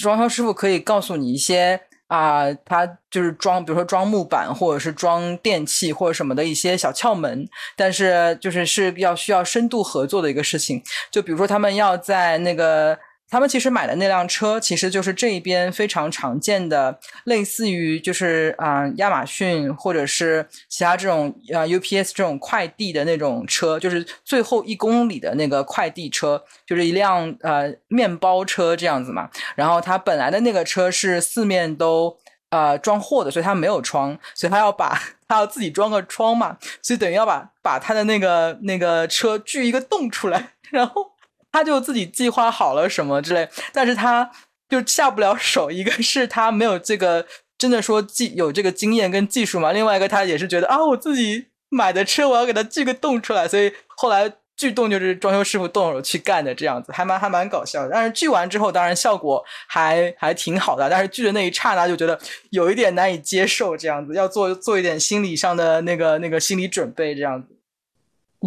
[0.00, 1.80] 装修师傅可以告诉你一些。
[2.12, 10.82] 啊，他就是装，比如说装木板，或者是装电器或者什么的一些小窍门，但是就是是要需要深度合作的一个事情。
[11.10, 12.98] 就比如说他们要在那个。
[13.32, 29.30] 他们其实买的那辆车，其实就是这一边非常常见的，类似于就是啊亚马逊或者是其他这种啊 UPS 这种快递的那种车，就是最后一公里的那个快递车，就是一辆呃面包车这样子嘛。
[29.56, 32.14] 然后他本来的那个车是四面都
[32.50, 41.11] 呃装货的，所以他没有窗，所以他要把 他要自己装个窗嘛，所以等于要把把他的那个那个车锯一个洞出来，然后。
[41.52, 44.28] 他就自己计划好了什么之类，但是他
[44.68, 45.70] 就下不了手。
[45.70, 47.24] 一个是他没有这个
[47.58, 57.90] 真的说技有这个经验跟技术嘛，另外一个他也是觉得啊，我自己买的车我要给它锯个洞出来，所以后来锯洞就是装修师傅动手去干的这样子，还蛮还蛮搞笑的。
[57.92, 62.18] 但是锯完之后，当然效果还还挺好的，但是锯的那一刹那就觉得
[62.50, 67.48] 有一点难以接受，这样子要做做一点心理上的那个那个心理准备，这样子。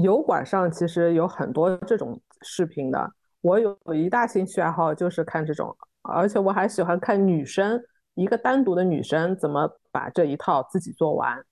[0.03, 2.19] 油管上其实有很多这种。
[2.45, 7.83] 视频的，我有一大兴趣爱好就是看这种，而且我还喜欢看女生
[8.13, 11.43] 一个单独的女生怎么把这一套自己做完，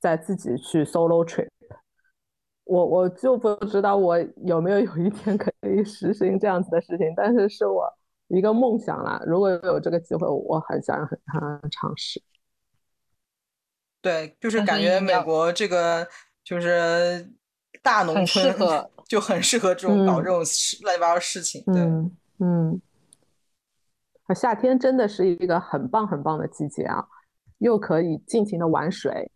[0.00, 1.48] 再自己去 solo trip。
[2.64, 4.16] 我我就不知道我
[4.46, 7.92] 有没有有一天可以实行这样子的事情，但是是我
[8.28, 9.20] 一个梦想啦。
[9.26, 12.22] 如果有这个机会，我很想很想尝试。
[14.00, 16.06] 对，就是感觉美国这个
[16.44, 17.28] 就是
[17.82, 18.56] 大农村。
[19.12, 21.62] 就很适合这种搞这种乱七八糟事情。
[21.66, 21.82] 对，
[22.38, 22.80] 嗯，
[24.34, 27.06] 夏天真的是一个很棒很棒的季节啊，
[27.58, 29.30] 又可以尽情的玩水，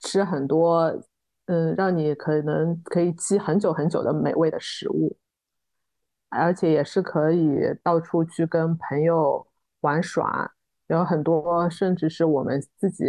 [0.00, 0.98] 吃很多，
[1.44, 5.14] 嗯，让你可能可以积很久很久的美味的食物，
[6.30, 9.46] 而且也是可以到处去跟朋友
[9.82, 10.50] 玩耍，
[10.86, 13.04] 有很多甚至是我们自己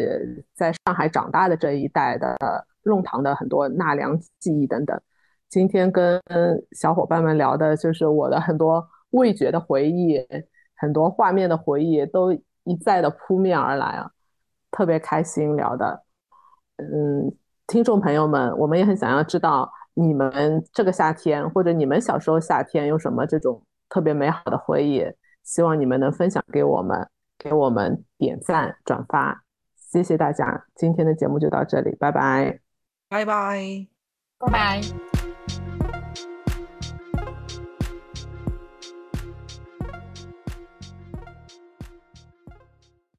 [0.54, 2.36] 在上海长大的这一代的
[2.84, 5.02] 弄堂的很多纳凉记忆等等。
[5.54, 6.20] 今天跟
[6.72, 10.20] 小伙伴们聊的就是我的很多味觉的回忆，
[10.76, 12.34] 很多画面的回忆都
[12.64, 14.10] 一再的扑面而来啊，
[14.72, 16.04] 特别开心聊的。
[16.78, 17.32] 嗯，
[17.68, 25.06] 听众朋友们，我们也很想要知道你们这个夏天或者你们小时候夏天有什么这种特别美好的回忆，
[25.44, 29.44] 希望你们能分享给我们，给我们点赞转发，
[29.76, 30.66] 谢谢大家。
[30.74, 32.60] 今天的节目就到这里，拜拜，
[33.08, 33.88] 拜拜，
[34.40, 35.13] 拜拜。